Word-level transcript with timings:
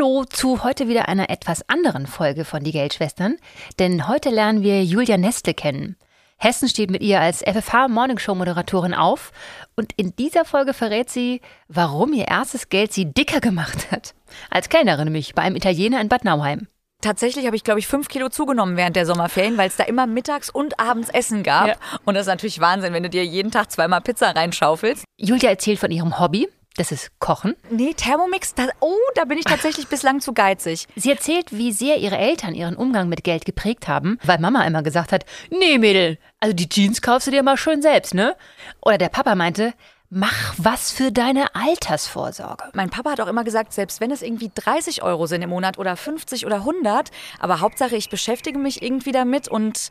Hallo 0.00 0.24
zu 0.24 0.64
heute 0.64 0.88
wieder 0.88 1.10
einer 1.10 1.28
etwas 1.28 1.68
anderen 1.68 2.06
Folge 2.06 2.46
von 2.46 2.64
Die 2.64 2.72
Geldschwestern, 2.72 3.36
denn 3.78 4.08
heute 4.08 4.30
lernen 4.30 4.62
wir 4.62 4.82
Julia 4.82 5.18
Nestle 5.18 5.52
kennen. 5.52 5.96
Hessen 6.38 6.70
steht 6.70 6.90
mit 6.90 7.02
ihr 7.02 7.20
als 7.20 7.42
FFH 7.42 7.88
Morningshow 7.88 8.34
Moderatorin 8.34 8.94
auf 8.94 9.30
und 9.76 9.92
in 9.96 10.16
dieser 10.16 10.46
Folge 10.46 10.72
verrät 10.72 11.10
sie, 11.10 11.42
warum 11.68 12.14
ihr 12.14 12.28
erstes 12.28 12.70
Geld 12.70 12.94
sie 12.94 13.12
dicker 13.12 13.40
gemacht 13.40 13.90
hat. 13.90 14.14
Als 14.48 14.70
Kellnerin 14.70 15.04
nämlich 15.04 15.34
bei 15.34 15.42
einem 15.42 15.56
Italiener 15.56 16.00
in 16.00 16.08
Bad 16.08 16.24
Nauheim. 16.24 16.68
Tatsächlich 17.02 17.44
habe 17.44 17.56
ich, 17.56 17.64
glaube 17.64 17.80
ich, 17.80 17.86
fünf 17.86 18.08
Kilo 18.08 18.30
zugenommen 18.30 18.78
während 18.78 18.96
der 18.96 19.04
Sommerferien, 19.04 19.58
weil 19.58 19.68
es 19.68 19.76
da 19.76 19.84
immer 19.84 20.06
mittags 20.06 20.48
und 20.48 20.80
abends 20.80 21.10
Essen 21.10 21.42
gab. 21.42 21.68
Ja. 21.68 21.74
Und 22.06 22.14
das 22.14 22.22
ist 22.22 22.28
natürlich 22.28 22.58
Wahnsinn, 22.58 22.94
wenn 22.94 23.02
du 23.02 23.10
dir 23.10 23.26
jeden 23.26 23.50
Tag 23.50 23.70
zweimal 23.70 24.00
Pizza 24.00 24.30
reinschaufelst. 24.30 25.04
Julia 25.18 25.50
erzählt 25.50 25.78
von 25.78 25.90
ihrem 25.90 26.18
Hobby. 26.18 26.48
Das 26.76 26.92
ist 26.92 27.10
Kochen. 27.18 27.56
Nee, 27.68 27.94
Thermomix, 27.94 28.54
das, 28.54 28.68
oh, 28.80 28.94
da 29.14 29.24
bin 29.24 29.38
ich 29.38 29.44
tatsächlich 29.44 29.88
bislang 29.88 30.20
zu 30.20 30.32
geizig. 30.32 30.86
Sie 30.94 31.10
erzählt, 31.10 31.50
wie 31.50 31.72
sehr 31.72 31.98
ihre 31.98 32.16
Eltern 32.16 32.54
ihren 32.54 32.76
Umgang 32.76 33.08
mit 33.08 33.24
Geld 33.24 33.44
geprägt 33.44 33.88
haben, 33.88 34.18
weil 34.24 34.38
Mama 34.38 34.64
immer 34.64 34.82
gesagt 34.82 35.12
hat, 35.12 35.24
nee 35.50 35.78
Mädel, 35.78 36.18
also 36.38 36.54
die 36.54 36.68
Jeans 36.68 37.02
kaufst 37.02 37.26
du 37.26 37.32
dir 37.32 37.42
mal 37.42 37.56
schön 37.56 37.82
selbst, 37.82 38.14
ne? 38.14 38.36
Oder 38.80 38.98
der 38.98 39.08
Papa 39.08 39.34
meinte, 39.34 39.74
Mach 40.12 40.54
was 40.56 40.90
für 40.90 41.12
deine 41.12 41.54
Altersvorsorge. 41.54 42.64
Mein 42.72 42.90
Papa 42.90 43.12
hat 43.12 43.20
auch 43.20 43.28
immer 43.28 43.44
gesagt, 43.44 43.72
selbst 43.72 44.00
wenn 44.00 44.10
es 44.10 44.22
irgendwie 44.22 44.50
30 44.52 45.04
Euro 45.04 45.26
sind 45.26 45.40
im 45.40 45.50
Monat 45.50 45.78
oder 45.78 45.94
50 45.96 46.46
oder 46.46 46.56
100, 46.56 47.12
aber 47.38 47.60
Hauptsache 47.60 47.94
ich 47.94 48.10
beschäftige 48.10 48.58
mich 48.58 48.82
irgendwie 48.82 49.12
damit 49.12 49.46
und 49.46 49.90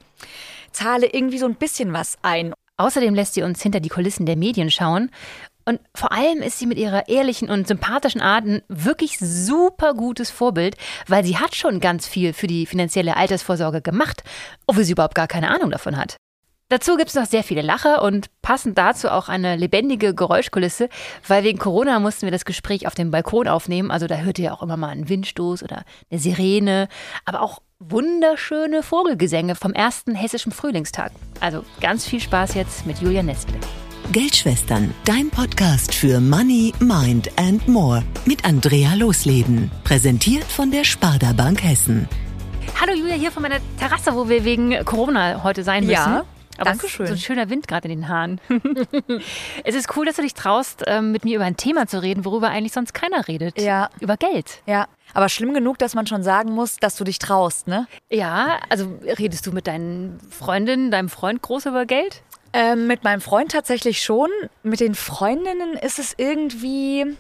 zahle 0.74 1.08
irgendwie 1.08 1.38
so 1.38 1.46
ein 1.46 1.56
bisschen 1.56 1.94
was 1.94 2.18
ein. 2.22 2.54
Außerdem 2.76 3.16
lässt 3.16 3.36
sie 3.36 3.44
uns 3.44 3.62
hinter 3.62 3.80
die 3.80 3.88
Kulissen 3.88 4.26
der 4.26 4.36
Medien 4.36 4.70
schauen. 4.70 5.10
Und 5.70 5.80
vor 5.94 6.12
allem 6.12 6.42
ist 6.42 6.58
sie 6.58 6.66
mit 6.66 6.80
ihrer 6.80 7.10
ehrlichen 7.10 7.48
und 7.48 7.68
sympathischen 7.68 8.22
Art 8.22 8.44
ein 8.44 8.64
wirklich 8.70 9.20
super 9.20 9.94
gutes 9.94 10.32
Vorbild, 10.32 10.76
weil 11.08 11.24
sie 11.24 11.38
hat 11.38 11.54
schon 11.54 11.80
ganz 11.80 12.08
viel 12.08 12.34
für 12.34 12.48
die 12.48 12.66
finanzielle 12.66 13.16
Altersvorsorge 13.16 13.84
gemacht, 13.84 14.24
obwohl 14.66 14.84
sie 14.84 14.94
überhaupt 14.94 15.14
gar 15.14 15.28
keine 15.28 15.52
Ahnung 15.52 15.70
davon 15.70 15.96
hat. 15.96 16.18
Dazu 16.70 16.98
gibt 16.98 17.10
es 17.10 17.16
noch 17.16 17.28
sehr 17.28 17.44
viele 17.44 17.62
Lacher 17.62 18.02
und 18.02 18.32
passend 18.42 18.80
dazu 18.80 19.10
auch 19.10 19.30
eine 19.30 19.58
lebendige 19.58 20.16
Geräuschkulisse, 20.16 20.90
weil 21.28 21.44
wegen 21.44 21.60
Corona 21.60 22.00
mussten 22.00 22.24
wir 22.24 22.32
das 22.32 22.46
Gespräch 22.46 22.88
auf 22.88 22.96
dem 22.96 23.12
Balkon 23.12 23.48
aufnehmen. 23.48 23.92
Also 23.92 24.08
da 24.08 24.16
hört 24.16 24.40
ihr 24.40 24.52
auch 24.52 24.64
immer 24.64 24.76
mal 24.76 24.90
einen 24.90 25.08
Windstoß 25.08 25.62
oder 25.62 25.84
eine 26.10 26.20
Sirene, 26.20 26.88
aber 27.26 27.44
auch 27.44 27.60
wunderschöne 27.78 28.82
Vogelgesänge 28.82 29.54
vom 29.54 29.74
ersten 29.74 30.16
hessischen 30.16 30.52
Frühlingstag. 30.52 31.12
Also 31.42 31.64
ganz 31.80 32.08
viel 32.08 32.22
Spaß 32.22 32.56
jetzt 32.56 32.88
mit 32.88 32.98
Julia 33.02 33.22
Nestle. 33.22 33.54
Geldschwestern, 34.12 34.92
dein 35.06 35.30
Podcast 35.30 35.94
für 35.94 36.20
Money, 36.20 36.74
Mind 36.80 37.30
and 37.38 37.68
More 37.68 38.02
mit 38.26 38.44
Andrea 38.44 38.96
Losleben. 38.96 39.70
Präsentiert 39.84 40.46
von 40.46 40.72
der 40.72 40.84
Sparda 40.84 41.32
Bank 41.32 41.64
Hessen. 41.64 42.10
Hallo 42.82 42.94
Julia, 42.94 43.14
hier 43.14 43.32
von 43.32 43.44
meiner 43.44 43.60
Terrasse, 43.78 44.16
wo 44.16 44.28
wir 44.28 44.44
wegen 44.46 44.84
Corona 44.84 45.44
heute 45.44 45.64
sein 45.64 45.84
müssen. 45.86 45.94
Ja. 45.94 46.26
Aber 46.58 46.72
Dankeschön. 46.72 47.06
so 47.06 47.14
ein 47.14 47.20
schöner 47.20 47.52
Wind 47.52 47.68
gerade 47.68 47.88
in 47.88 48.00
den 48.00 48.10
Haaren. 48.10 48.42
es 49.64 49.76
ist 49.76 49.96
cool, 49.96 50.08
dass 50.08 50.16
du 50.16 50.24
dich 50.24 50.34
traust, 50.34 50.84
ähm, 50.88 51.12
mit 51.12 51.24
mir 51.24 51.36
über 51.36 51.46
ein 51.46 51.56
Thema 51.56 51.86
zu 51.86 52.02
reden, 52.02 52.26
worüber 52.26 52.50
eigentlich 52.50 52.74
sonst 52.74 52.96
keiner 52.96 53.28
redet. 53.28 53.62
Ja. 53.62 53.92
Über 54.00 54.18
Geld. 54.18 54.64
Ja. 54.66 54.88
Aber 55.14 55.30
schlimm 55.30 55.54
genug, 55.54 55.78
dass 55.78 55.94
man 55.94 56.08
schon 56.08 56.24
sagen 56.24 56.52
muss, 56.52 56.78
dass 56.78 56.96
du 56.96 57.04
dich 57.04 57.20
traust, 57.20 57.68
ne? 57.68 57.88
Ja, 58.10 58.60
also 58.70 59.00
redest 59.04 59.46
du 59.46 59.52
mit 59.52 59.68
deinen 59.68 60.20
Freundinnen, 60.30 60.92
deinem 60.92 61.10
Freund 61.10 61.42
groß 61.42 61.68
über 61.68 61.86
Geld? 61.86 62.24
Ähm, 62.54 62.88
mit 62.88 63.04
meinem 63.04 63.22
Freund 63.22 63.52
tatsächlich 63.52 64.02
schon. 64.02 64.30
Mit 64.64 64.80
den 64.80 64.96
Freundinnen 64.96 65.74
ist 65.74 66.00
es 66.00 66.14
irgendwie 66.18 67.16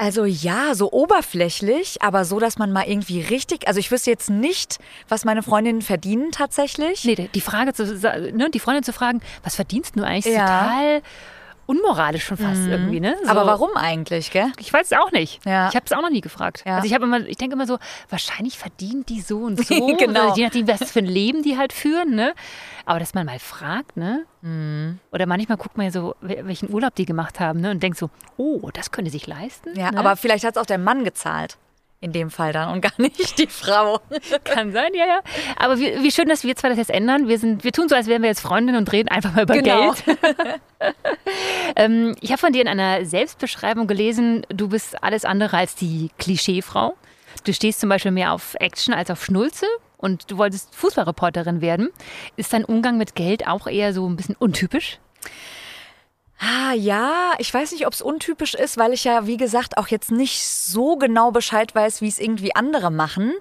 also 0.00 0.24
ja, 0.24 0.74
so 0.74 0.90
oberflächlich, 0.92 2.00
aber 2.00 2.24
so, 2.24 2.40
dass 2.40 2.56
man 2.56 2.72
mal 2.72 2.84
irgendwie 2.88 3.20
richtig, 3.20 3.68
also 3.68 3.78
ich 3.78 3.90
wüsste 3.90 4.08
jetzt 4.08 4.30
nicht, 4.30 4.78
was 5.10 5.26
meine 5.26 5.42
Freundinnen 5.42 5.82
verdienen 5.82 6.30
tatsächlich. 6.32 7.04
Nee, 7.04 7.28
die 7.34 7.40
Frage 7.42 7.74
zu, 7.74 7.84
ne, 7.84 8.48
die 8.48 8.60
Freundin 8.60 8.82
zu 8.82 8.94
fragen, 8.94 9.20
was 9.44 9.56
verdienst 9.56 9.96
du 9.96 10.02
eigentlich, 10.02 10.34
ja. 10.34 10.46
total 10.46 11.02
unmoralisch 11.66 12.24
schon 12.24 12.36
fast 12.36 12.62
mhm. 12.62 12.72
irgendwie, 12.72 13.00
ne? 13.00 13.16
So. 13.22 13.30
Aber 13.30 13.46
warum 13.46 13.70
eigentlich, 13.76 14.30
gell? 14.30 14.52
Ich 14.58 14.72
weiß 14.72 14.90
es 14.90 14.98
auch 14.98 15.12
nicht. 15.12 15.44
Ja. 15.44 15.68
Ich 15.68 15.76
habe 15.76 15.86
es 15.86 15.92
auch 15.92 16.02
noch 16.02 16.10
nie 16.10 16.20
gefragt. 16.20 16.62
Ja. 16.66 16.76
Also 16.76 16.86
ich 16.86 16.94
habe 16.94 17.04
immer, 17.04 17.26
ich 17.26 17.36
denke 17.36 17.54
immer 17.54 17.66
so, 17.66 17.78
wahrscheinlich 18.08 18.58
verdienen 18.58 19.04
die 19.06 19.20
so 19.20 19.38
und 19.38 19.64
so. 19.66 19.96
genau. 19.96 20.34
Je 20.34 20.44
nachdem, 20.44 20.66
was 20.68 20.90
für 20.90 21.00
ein 21.00 21.06
Leben 21.06 21.42
die 21.42 21.56
halt 21.56 21.72
führen, 21.72 22.14
ne? 22.14 22.34
Aber 22.86 22.98
dass 22.98 23.14
man 23.14 23.26
mal 23.26 23.38
fragt, 23.38 23.96
ne? 23.96 24.24
Mhm. 24.42 24.98
Oder 25.12 25.26
manchmal 25.26 25.58
guckt 25.58 25.76
man 25.76 25.86
ja 25.86 25.92
so, 25.92 26.14
welchen 26.20 26.72
Urlaub 26.72 26.94
die 26.94 27.06
gemacht 27.06 27.40
haben, 27.40 27.60
ne? 27.60 27.70
Und 27.70 27.82
denkt 27.82 27.98
so, 27.98 28.10
oh, 28.36 28.70
das 28.72 28.90
könnte 28.90 29.10
sich 29.10 29.26
leisten. 29.26 29.78
Ja, 29.78 29.90
ne? 29.90 29.98
aber 29.98 30.16
vielleicht 30.16 30.44
hat 30.44 30.56
es 30.56 30.60
auch 30.60 30.66
der 30.66 30.78
Mann 30.78 31.04
gezahlt 31.04 31.58
in 32.00 32.12
dem 32.12 32.30
Fall 32.30 32.52
dann 32.52 32.72
und 32.72 32.80
gar 32.80 32.92
nicht 32.96 33.38
die 33.38 33.46
Frau. 33.46 34.00
Kann 34.44 34.72
sein, 34.72 34.92
ja, 34.94 35.06
ja. 35.06 35.20
Aber 35.56 35.78
wie, 35.78 36.02
wie, 36.02 36.10
schön, 36.10 36.28
dass 36.28 36.44
wir 36.44 36.56
zwei 36.56 36.70
das 36.70 36.78
jetzt 36.78 36.90
ändern. 36.90 37.28
Wir, 37.28 37.38
sind, 37.38 37.62
wir 37.62 37.72
tun 37.72 37.88
so, 37.88 37.94
als 37.94 38.06
wären 38.06 38.22
wir 38.22 38.28
jetzt 38.28 38.40
Freundinnen 38.40 38.78
und 38.78 38.90
reden 38.90 39.08
einfach 39.08 39.34
mal 39.34 39.42
über 39.42 39.54
genau. 39.54 39.92
Geld. 39.92 40.18
ähm, 41.76 42.16
ich 42.20 42.30
habe 42.30 42.38
von 42.40 42.52
dir 42.52 42.62
in 42.62 42.68
einer 42.68 43.04
Selbstbeschreibung 43.04 43.86
gelesen, 43.86 44.46
du 44.48 44.68
bist 44.68 45.02
alles 45.02 45.26
andere 45.26 45.58
als 45.58 45.74
die 45.74 46.10
Klischeefrau. 46.18 46.96
Du 47.44 47.52
stehst 47.52 47.80
zum 47.80 47.90
Beispiel 47.90 48.12
mehr 48.12 48.32
auf 48.32 48.54
Action 48.58 48.94
als 48.94 49.10
auf 49.10 49.22
Schnulze 49.22 49.66
und 49.98 50.30
du 50.30 50.38
wolltest 50.38 50.74
Fußballreporterin 50.74 51.60
werden. 51.60 51.90
Ist 52.36 52.52
dein 52.54 52.64
Umgang 52.64 52.96
mit 52.96 53.14
Geld 53.14 53.46
auch 53.46 53.66
eher 53.66 53.92
so 53.92 54.08
ein 54.08 54.16
bisschen 54.16 54.36
untypisch? 54.38 54.98
Ah, 56.42 56.72
ja, 56.72 57.34
ich 57.36 57.52
weiß 57.52 57.72
nicht, 57.72 57.86
ob 57.86 57.92
es 57.92 58.00
untypisch 58.00 58.54
ist, 58.54 58.78
weil 58.78 58.94
ich 58.94 59.04
ja, 59.04 59.26
wie 59.26 59.36
gesagt, 59.36 59.76
auch 59.76 59.88
jetzt 59.88 60.10
nicht 60.10 60.42
so 60.42 60.96
genau 60.96 61.32
Bescheid 61.32 61.74
weiß, 61.74 62.00
wie 62.00 62.08
es 62.08 62.18
irgendwie 62.18 62.54
andere 62.54 62.90
machen. 62.90 63.34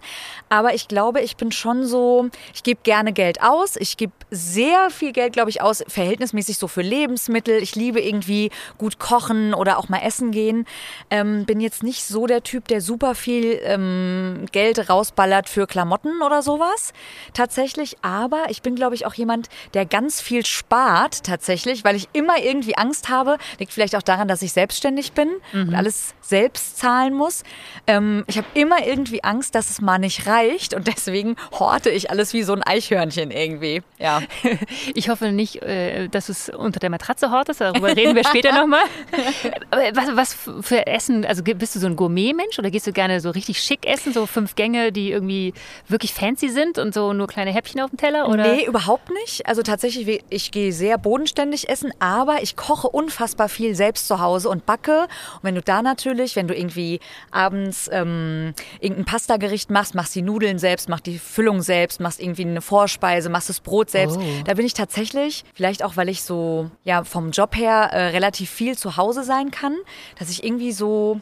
Aber 0.49 0.73
ich 0.73 0.89
glaube, 0.89 1.21
ich 1.21 1.37
bin 1.37 1.53
schon 1.53 1.85
so, 1.85 2.27
ich 2.53 2.61
gebe 2.61 2.81
gerne 2.83 3.13
Geld 3.13 3.41
aus. 3.41 3.77
Ich 3.77 3.95
gebe 3.95 4.11
sehr 4.31 4.89
viel 4.89 5.13
Geld, 5.13 5.31
glaube 5.31 5.49
ich, 5.49 5.61
aus, 5.61 5.81
verhältnismäßig 5.87 6.57
so 6.57 6.67
für 6.67 6.81
Lebensmittel. 6.81 7.63
Ich 7.63 7.73
liebe 7.73 8.01
irgendwie 8.01 8.51
gut 8.77 8.99
kochen 8.99 9.53
oder 9.53 9.77
auch 9.77 9.87
mal 9.87 10.01
essen 10.01 10.31
gehen. 10.31 10.65
Ähm, 11.09 11.45
bin 11.45 11.61
jetzt 11.61 11.83
nicht 11.83 12.03
so 12.03 12.27
der 12.27 12.43
Typ, 12.43 12.67
der 12.67 12.81
super 12.81 13.15
viel 13.15 13.61
ähm, 13.63 14.45
Geld 14.51 14.89
rausballert 14.89 15.47
für 15.47 15.67
Klamotten 15.67 16.21
oder 16.21 16.41
sowas. 16.41 16.91
Tatsächlich. 17.33 17.95
Aber 18.01 18.49
ich 18.49 18.61
bin, 18.61 18.75
glaube 18.75 18.95
ich, 18.95 19.05
auch 19.05 19.13
jemand, 19.13 19.47
der 19.73 19.85
ganz 19.85 20.19
viel 20.19 20.45
spart, 20.45 21.23
tatsächlich, 21.23 21.85
weil 21.85 21.95
ich 21.95 22.09
immer 22.11 22.39
irgendwie 22.39 22.75
Angst 22.75 22.88
Angst 22.89 23.09
habe. 23.09 23.37
Liegt 23.59 23.71
vielleicht 23.71 23.95
auch 23.95 24.01
daran, 24.01 24.27
dass 24.27 24.41
ich 24.41 24.51
selbstständig 24.51 25.11
bin 25.11 25.29
mhm. 25.53 25.69
und 25.69 25.75
alles 25.75 26.15
selbst 26.21 26.77
zahlen 26.77 27.13
muss. 27.13 27.43
Ähm, 27.85 28.23
ich 28.27 28.37
habe 28.37 28.47
immer 28.55 28.85
irgendwie 28.85 29.23
Angst, 29.23 29.53
dass 29.53 29.69
es 29.69 29.79
mal 29.79 29.99
nicht 29.99 30.25
reicht 30.25 30.73
und 30.73 30.87
deswegen 30.95 31.35
horte 31.51 31.91
ich 31.91 32.09
alles 32.09 32.33
wie 32.33 32.41
so 32.41 32.53
ein 32.53 32.63
Eichhörnchen 32.63 33.31
irgendwie. 33.31 33.81
Ja. 33.99 34.21
Ich 34.95 35.09
hoffe 35.09 35.31
nicht, 35.31 35.61
äh, 35.61 36.07
dass 36.07 36.27
du 36.27 36.31
es 36.31 36.49
unter 36.49 36.79
der 36.79 36.89
Matratze 36.89 37.31
hortest. 37.31 37.61
Darüber 37.61 37.95
reden 37.95 38.15
wir 38.15 38.23
später 38.23 38.51
nochmal. 38.53 38.81
Was, 39.93 40.15
was 40.15 40.37
für 40.61 40.87
Essen? 40.87 41.25
Also 41.25 41.43
bist 41.43 41.75
du 41.75 41.79
so 41.79 41.87
ein 41.87 41.95
Gourmet-Mensch 41.95 42.57
oder 42.59 42.71
gehst 42.71 42.87
du 42.87 42.91
gerne 42.91 43.19
so 43.19 43.29
richtig 43.29 43.61
schick 43.61 43.85
essen, 43.85 44.13
so 44.13 44.25
fünf 44.25 44.55
Gänge, 44.55 44.91
die 44.91 45.11
irgendwie 45.11 45.53
wirklich 45.87 46.13
fancy 46.13 46.49
sind 46.49 46.77
und 46.77 46.93
so 46.93 47.13
nur 47.13 47.27
kleine 47.27 47.51
Häppchen 47.51 47.81
auf 47.81 47.91
dem 47.91 47.97
Teller? 47.97 48.27
Oder? 48.27 48.55
Nee, 48.55 48.65
überhaupt 48.65 49.09
nicht. 49.09 49.47
Also 49.47 49.61
tatsächlich, 49.61 50.23
ich 50.29 50.51
gehe 50.51 50.71
sehr 50.71 50.97
bodenständig 50.97 51.69
essen, 51.69 51.91
aber 51.99 52.41
ich 52.41 52.55
koche 52.55 52.78
koche 52.79 52.89
unfassbar 52.89 53.49
viel 53.49 53.75
selbst 53.75 54.07
zu 54.07 54.19
Hause 54.19 54.49
und 54.49 54.65
backe. 54.65 55.01
Und 55.01 55.43
wenn 55.43 55.55
du 55.55 55.61
da 55.61 55.81
natürlich, 55.81 56.35
wenn 56.35 56.47
du 56.47 56.55
irgendwie 56.55 56.99
abends 57.31 57.89
ähm, 57.91 58.53
irgendein 58.79 59.05
Pastagericht 59.05 59.69
machst, 59.69 59.95
machst 59.95 60.15
die 60.15 60.21
Nudeln 60.21 60.59
selbst, 60.59 60.87
machst 60.89 61.05
die 61.05 61.19
Füllung 61.19 61.61
selbst, 61.61 61.99
machst 61.99 62.21
irgendwie 62.21 62.43
eine 62.43 62.61
Vorspeise, 62.61 63.29
machst 63.29 63.49
das 63.49 63.59
Brot 63.59 63.89
selbst. 63.89 64.17
Oh. 64.17 64.23
Da 64.45 64.53
bin 64.53 64.65
ich 64.65 64.73
tatsächlich, 64.73 65.43
vielleicht 65.53 65.83
auch, 65.83 65.97
weil 65.97 66.09
ich 66.09 66.23
so 66.23 66.69
ja 66.83 67.03
vom 67.03 67.31
Job 67.31 67.55
her 67.55 67.89
äh, 67.91 68.07
relativ 68.07 68.49
viel 68.49 68.77
zu 68.77 68.97
Hause 68.97 69.23
sein 69.23 69.51
kann, 69.51 69.75
dass 70.17 70.29
ich 70.29 70.43
irgendwie 70.43 70.71
so 70.71 71.19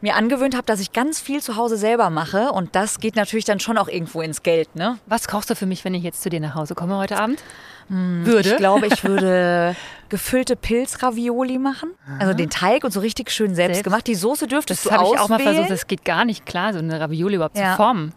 mir 0.00 0.14
angewöhnt 0.14 0.54
habe, 0.54 0.66
dass 0.66 0.80
ich 0.80 0.92
ganz 0.92 1.20
viel 1.20 1.42
zu 1.42 1.56
Hause 1.56 1.76
selber 1.76 2.10
mache 2.10 2.52
und 2.52 2.74
das 2.76 3.00
geht 3.00 3.16
natürlich 3.16 3.44
dann 3.44 3.60
schon 3.60 3.78
auch 3.78 3.88
irgendwo 3.88 4.22
ins 4.22 4.42
Geld, 4.42 4.74
ne? 4.76 4.98
Was 5.06 5.28
kochst 5.28 5.50
du 5.50 5.56
für 5.56 5.66
mich, 5.66 5.84
wenn 5.84 5.94
ich 5.94 6.02
jetzt 6.02 6.22
zu 6.22 6.30
dir 6.30 6.40
nach 6.40 6.54
Hause 6.54 6.74
komme 6.74 6.96
heute 6.96 7.18
Abend? 7.18 7.42
Hm, 7.88 8.24
würde? 8.24 8.50
Ich 8.50 8.56
glaube, 8.56 8.86
ich 8.86 9.02
würde 9.02 9.74
gefüllte 10.08 10.56
Pilzravioli 10.56 11.58
machen. 11.58 11.90
Also 12.18 12.34
den 12.34 12.50
Teig 12.50 12.84
und 12.84 12.92
so 12.92 13.00
richtig 13.00 13.30
schön 13.30 13.54
selbst, 13.54 13.76
selbst? 13.76 13.84
gemacht. 13.84 14.06
Die 14.06 14.14
Soße 14.14 14.46
dürftest 14.46 14.84
das 14.84 14.92
du 14.92 14.98
auswählen. 14.98 15.12
Das 15.12 15.20
habe 15.20 15.40
ich 15.40 15.42
auch 15.42 15.46
mal 15.46 15.54
versucht. 15.54 15.70
Das 15.70 15.86
geht 15.86 16.04
gar 16.04 16.24
nicht 16.24 16.46
klar, 16.46 16.72
so 16.72 16.78
eine 16.78 17.00
Ravioli 17.00 17.36
überhaupt 17.36 17.56
ja. 17.56 17.70
zu 17.70 17.76
formen. 17.76 18.14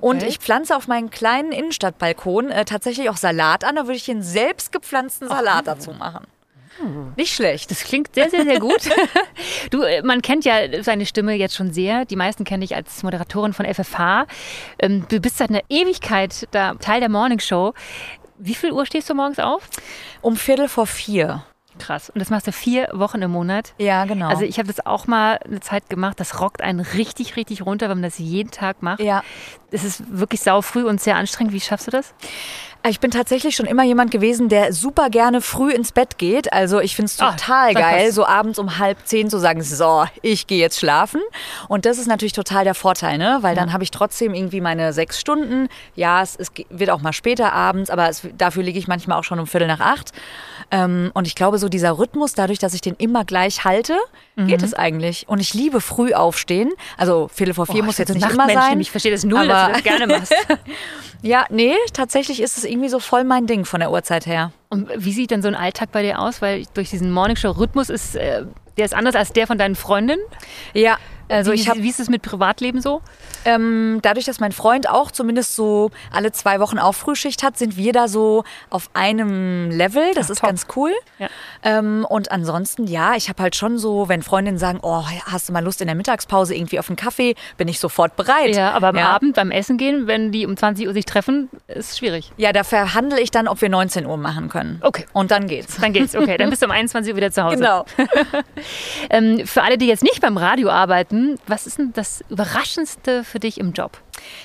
Und 0.00 0.18
okay. 0.18 0.28
ich 0.28 0.38
pflanze 0.38 0.76
auf 0.76 0.88
meinen 0.88 1.10
kleinen 1.10 1.52
Innenstadtbalkon 1.52 2.50
äh, 2.50 2.64
tatsächlich 2.64 3.10
auch 3.10 3.16
Salat 3.16 3.64
an. 3.64 3.76
Da 3.76 3.82
würde 3.82 3.96
ich 3.96 4.10
einen 4.10 4.22
selbst 4.22 4.72
gepflanzten 4.72 5.28
Salat 5.28 5.62
oh. 5.62 5.66
dazu 5.66 5.92
machen. 5.92 6.26
Hm. 6.78 7.12
Nicht 7.16 7.34
schlecht. 7.34 7.70
Das 7.70 7.84
klingt 7.84 8.14
sehr, 8.14 8.30
sehr, 8.30 8.44
sehr 8.44 8.58
gut. 8.60 8.88
du, 9.70 9.82
äh, 9.82 10.02
man 10.02 10.22
kennt 10.22 10.44
ja 10.44 10.82
seine 10.82 11.06
Stimme 11.06 11.34
jetzt 11.34 11.54
schon 11.54 11.72
sehr. 11.72 12.04
Die 12.04 12.16
meisten 12.16 12.44
kennen 12.44 12.62
dich 12.62 12.74
als 12.74 13.02
Moderatorin 13.02 13.52
von 13.52 13.66
FFH. 13.66 14.26
Ähm, 14.78 15.04
du 15.08 15.20
bist 15.20 15.38
seit 15.38 15.50
einer 15.50 15.62
Ewigkeit 15.68 16.48
da 16.50 16.74
Teil 16.74 17.00
der 17.00 17.08
Morning 17.08 17.38
Show. 17.40 17.74
Wie 18.38 18.54
viel 18.54 18.72
Uhr 18.72 18.86
stehst 18.86 19.08
du 19.08 19.14
morgens 19.14 19.38
auf? 19.38 19.68
Um 20.20 20.36
Viertel 20.36 20.68
vor 20.68 20.86
vier. 20.86 21.44
Krass. 21.78 22.10
Und 22.10 22.20
das 22.20 22.28
machst 22.30 22.46
du 22.46 22.52
vier 22.52 22.88
Wochen 22.92 23.22
im 23.22 23.30
Monat. 23.30 23.72
Ja, 23.78 24.04
genau. 24.04 24.28
Also 24.28 24.44
ich 24.44 24.58
habe 24.58 24.68
das 24.68 24.84
auch 24.84 25.06
mal 25.06 25.38
eine 25.44 25.60
Zeit 25.60 25.88
gemacht. 25.88 26.20
Das 26.20 26.40
rockt 26.40 26.60
einen 26.60 26.80
richtig, 26.80 27.36
richtig 27.36 27.64
runter, 27.64 27.88
wenn 27.88 27.98
man 27.98 28.02
das 28.02 28.18
jeden 28.18 28.50
Tag 28.50 28.82
macht. 28.82 29.00
ja. 29.00 29.22
Es 29.74 29.84
ist 29.84 30.02
wirklich 30.18 30.42
sau 30.42 30.60
früh 30.60 30.84
und 30.84 31.00
sehr 31.00 31.16
anstrengend. 31.16 31.54
Wie 31.54 31.60
schaffst 31.60 31.86
du 31.86 31.90
das? 31.90 32.12
Ich 32.88 32.98
bin 32.98 33.10
tatsächlich 33.12 33.54
schon 33.54 33.66
immer 33.66 33.84
jemand 33.84 34.10
gewesen, 34.10 34.48
der 34.48 34.72
super 34.72 35.08
gerne 35.08 35.40
früh 35.40 35.70
ins 35.72 35.92
Bett 35.92 36.18
geht. 36.18 36.52
Also 36.52 36.80
ich 36.80 36.96
finde 36.96 37.10
es 37.12 37.20
Ah, 37.20 37.30
total 37.32 37.74
dann 37.74 37.82
geil, 37.82 38.10
so 38.12 38.26
abends 38.26 38.58
um 38.58 38.78
halb 38.78 38.98
zehn 39.04 39.30
zu 39.30 39.38
sagen, 39.38 39.62
so, 39.62 40.04
ich 40.20 40.48
gehe 40.48 40.58
jetzt 40.58 40.80
schlafen. 40.80 41.20
Und 41.68 41.86
das 41.86 41.98
ist 41.98 42.08
natürlich 42.08 42.32
total 42.32 42.64
der 42.64 42.74
Vorteil, 42.74 43.18
ne? 43.18 43.38
Weil 43.42 43.54
dann 43.54 43.72
habe 43.72 43.84
ich 43.84 43.92
trotzdem 43.92 44.34
irgendwie 44.34 44.60
meine 44.60 44.92
sechs 44.92 45.20
Stunden. 45.20 45.68
Ja, 45.94 46.22
es, 46.22 46.34
es 46.36 46.50
wird 46.70 46.90
auch 46.90 47.00
mal 47.02 47.12
später 47.12 47.52
abends, 47.52 47.88
aber 47.88 48.08
es, 48.08 48.22
dafür 48.36 48.64
liege 48.64 48.78
ich 48.80 48.88
manchmal 48.88 49.18
auch 49.18 49.24
schon 49.24 49.38
um 49.38 49.46
Viertel 49.46 49.68
nach 49.68 49.80
acht. 49.80 50.10
Ähm, 50.72 51.10
und 51.14 51.26
ich 51.28 51.34
glaube, 51.36 51.58
so 51.58 51.68
dieser 51.68 51.98
Rhythmus, 51.98 52.34
dadurch, 52.34 52.58
dass 52.58 52.74
ich 52.74 52.80
den 52.80 52.94
immer 52.96 53.24
gleich 53.24 53.64
halte, 53.64 53.96
Mhm. 54.34 54.46
geht 54.46 54.62
es 54.62 54.72
eigentlich. 54.72 55.28
Und 55.28 55.40
ich 55.40 55.52
liebe 55.52 55.82
früh 55.82 56.14
aufstehen. 56.14 56.72
Also 56.96 57.28
Viertel 57.32 57.52
vor 57.52 57.66
vier 57.66 57.76
Boah, 57.82 57.84
muss 57.84 57.98
jetzt 57.98 58.14
nicht 58.14 58.28
immer 58.30 58.48
sein. 58.48 58.80
Ich 58.80 58.90
verstehe 58.90 59.12
das 59.12 59.24
null, 59.24 59.46
dass 59.46 59.56
aber- 59.56 59.66
du 59.68 59.72
das 59.74 59.82
gerne 59.84 60.06
machst. 60.06 60.34
Ja, 61.24 61.46
nee, 61.50 61.76
tatsächlich 61.92 62.42
ist 62.42 62.58
es 62.58 62.64
irgendwie 62.72 62.88
so 62.88 62.98
voll 62.98 63.24
mein 63.24 63.46
Ding 63.46 63.64
von 63.64 63.80
der 63.80 63.92
Uhrzeit 63.92 64.26
her. 64.26 64.52
Und 64.68 64.90
wie 64.96 65.12
sieht 65.12 65.30
denn 65.30 65.42
so 65.42 65.48
ein 65.48 65.54
Alltag 65.54 65.92
bei 65.92 66.02
dir 66.02 66.18
aus? 66.18 66.42
Weil 66.42 66.64
durch 66.74 66.90
diesen 66.90 67.10
Morningshow-Rhythmus 67.12 67.90
ist, 67.90 68.16
äh, 68.16 68.44
der 68.76 68.84
ist 68.84 68.94
anders 68.94 69.14
als 69.14 69.32
der 69.32 69.46
von 69.46 69.58
deinen 69.58 69.76
Freundinnen. 69.76 70.22
Ja, 70.72 70.96
also 71.28 71.52
wie, 71.52 71.56
ich 71.56 71.68
habe 71.68 71.82
wie 71.82 71.88
ist 71.88 72.00
es 72.00 72.08
mit 72.08 72.22
Privatleben 72.22 72.80
so? 72.80 73.02
ähm, 73.44 73.98
dadurch, 74.02 74.26
dass 74.26 74.40
mein 74.40 74.52
Freund 74.52 74.88
auch 74.88 75.10
zumindest 75.10 75.56
so 75.56 75.90
alle 76.10 76.32
zwei 76.32 76.60
Wochen 76.60 76.78
auch 76.78 76.92
Frühschicht 76.92 77.42
hat, 77.42 77.58
sind 77.58 77.76
wir 77.76 77.92
da 77.92 78.08
so 78.08 78.44
auf 78.70 78.90
einem 78.94 79.70
Level. 79.70 80.12
Das 80.14 80.26
Ach, 80.26 80.30
ist 80.30 80.38
top. 80.40 80.48
ganz 80.48 80.66
cool. 80.76 80.92
Ja. 81.18 81.28
Ähm, 81.62 82.06
und 82.08 82.30
ansonsten, 82.30 82.86
ja, 82.86 83.14
ich 83.14 83.28
habe 83.28 83.42
halt 83.42 83.56
schon 83.56 83.78
so, 83.78 84.08
wenn 84.08 84.22
Freundinnen 84.22 84.58
sagen, 84.58 84.78
oh, 84.82 85.04
hast 85.24 85.48
du 85.48 85.52
mal 85.52 85.62
Lust 85.62 85.80
in 85.80 85.86
der 85.86 85.96
Mittagspause 85.96 86.54
irgendwie 86.54 86.78
auf 86.78 86.88
einen 86.88 86.96
Kaffee, 86.96 87.34
bin 87.56 87.68
ich 87.68 87.78
sofort 87.78 88.16
bereit. 88.16 88.54
Ja, 88.54 88.72
aber 88.72 88.88
am 88.88 88.96
ja. 88.96 89.08
Abend 89.08 89.34
beim 89.34 89.50
Essen 89.50 89.78
gehen, 89.78 90.06
wenn 90.06 90.32
die 90.32 90.46
um 90.46 90.56
20 90.56 90.86
Uhr 90.86 90.92
sich 90.92 91.04
treffen, 91.04 91.48
ist 91.68 91.98
schwierig. 91.98 92.32
Ja, 92.36 92.52
da 92.52 92.64
verhandle 92.64 93.20
ich 93.20 93.30
dann, 93.30 93.48
ob 93.48 93.60
wir 93.60 93.68
19 93.68 94.06
Uhr 94.06 94.16
machen 94.16 94.48
können. 94.48 94.78
Okay. 94.82 95.06
Und 95.12 95.30
dann 95.30 95.48
geht's. 95.48 95.76
Dann 95.76 95.92
geht's, 95.92 96.14
okay. 96.14 96.36
Dann 96.36 96.50
bist 96.50 96.62
du 96.62 96.66
um 96.66 96.72
21 96.82 97.12
Uhr 97.12 97.16
wieder 97.16 97.30
zu 97.30 97.42
Hause. 97.42 97.56
Genau. 97.56 97.84
Ähm, 99.10 99.46
für 99.46 99.62
alle, 99.62 99.78
die 99.78 99.86
jetzt 99.86 100.02
nicht 100.02 100.20
beim 100.20 100.36
Radio 100.36 100.70
arbeiten, 100.70 101.11
was 101.46 101.66
ist 101.66 101.78
denn 101.78 101.92
das 101.92 102.24
Überraschendste 102.28 103.24
für 103.24 103.38
dich 103.38 103.58
im 103.58 103.72
Job? 103.72 104.00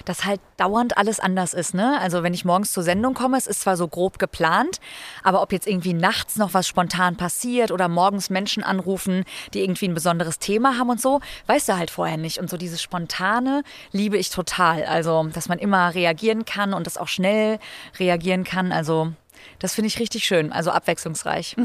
dass 0.05 0.25
halt 0.25 0.41
dauernd 0.57 0.97
alles 0.97 1.19
anders 1.19 1.53
ist. 1.53 1.73
Ne? 1.73 1.99
Also 1.99 2.23
wenn 2.23 2.33
ich 2.33 2.45
morgens 2.45 2.71
zur 2.71 2.83
Sendung 2.83 3.13
komme, 3.13 3.37
es 3.37 3.47
ist 3.47 3.61
zwar 3.61 3.77
so 3.77 3.87
grob 3.87 4.19
geplant, 4.19 4.79
aber 5.23 5.41
ob 5.41 5.51
jetzt 5.51 5.67
irgendwie 5.67 5.93
nachts 5.93 6.37
noch 6.37 6.53
was 6.53 6.67
spontan 6.67 7.15
passiert 7.15 7.71
oder 7.71 7.87
morgens 7.87 8.29
Menschen 8.29 8.63
anrufen, 8.63 9.23
die 9.53 9.61
irgendwie 9.61 9.87
ein 9.87 9.93
besonderes 9.93 10.39
Thema 10.39 10.77
haben 10.77 10.89
und 10.89 11.01
so, 11.01 11.21
weißt 11.47 11.69
du 11.69 11.77
halt 11.77 11.91
vorher 11.91 12.17
nicht. 12.17 12.39
Und 12.39 12.49
so 12.49 12.57
dieses 12.57 12.81
Spontane 12.81 13.63
liebe 13.91 14.17
ich 14.17 14.29
total. 14.29 14.83
Also, 14.85 15.23
dass 15.33 15.49
man 15.49 15.59
immer 15.59 15.93
reagieren 15.93 16.45
kann 16.45 16.73
und 16.73 16.87
das 16.87 16.97
auch 16.97 17.07
schnell 17.07 17.59
reagieren 17.99 18.43
kann. 18.43 18.71
Also, 18.71 19.13
das 19.59 19.75
finde 19.75 19.87
ich 19.87 19.99
richtig 19.99 20.25
schön. 20.25 20.51
Also 20.51 20.71
abwechslungsreich. 20.71 21.55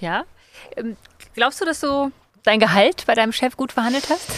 Ja. 0.00 0.24
Ähm, 0.76 0.96
glaubst 1.34 1.60
du, 1.60 1.64
dass 1.64 1.80
du 1.80 2.12
dein 2.44 2.58
Gehalt 2.60 3.04
bei 3.06 3.14
deinem 3.14 3.32
Chef 3.32 3.56
gut 3.56 3.72
verhandelt 3.72 4.08
hast? 4.10 4.28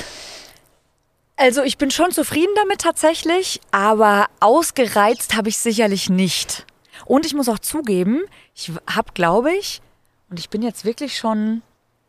Also 1.37 1.63
ich 1.63 1.79
bin 1.79 1.91
schon 1.91 2.13
zufrieden 2.13 2.53
damit 2.57 2.81
tatsächlich, 2.81 3.61
aber 3.73 4.27
ausgereizt 4.41 5.35
habe 5.37 5.49
ich 5.49 5.59
sicherlich 5.59 6.09
nicht. 6.09 6.65
Und 7.07 7.27
ich 7.27 7.35
muss 7.35 7.49
auch 7.49 7.59
zugeben, 7.59 8.23
ich 8.55 8.71
habe, 8.89 9.13
glaube 9.15 9.53
ich, 9.53 9.81
und 10.31 10.39
ich 10.39 10.49
bin 10.49 10.63
jetzt 10.63 10.85
wirklich 10.85 11.19
schon 11.19 11.63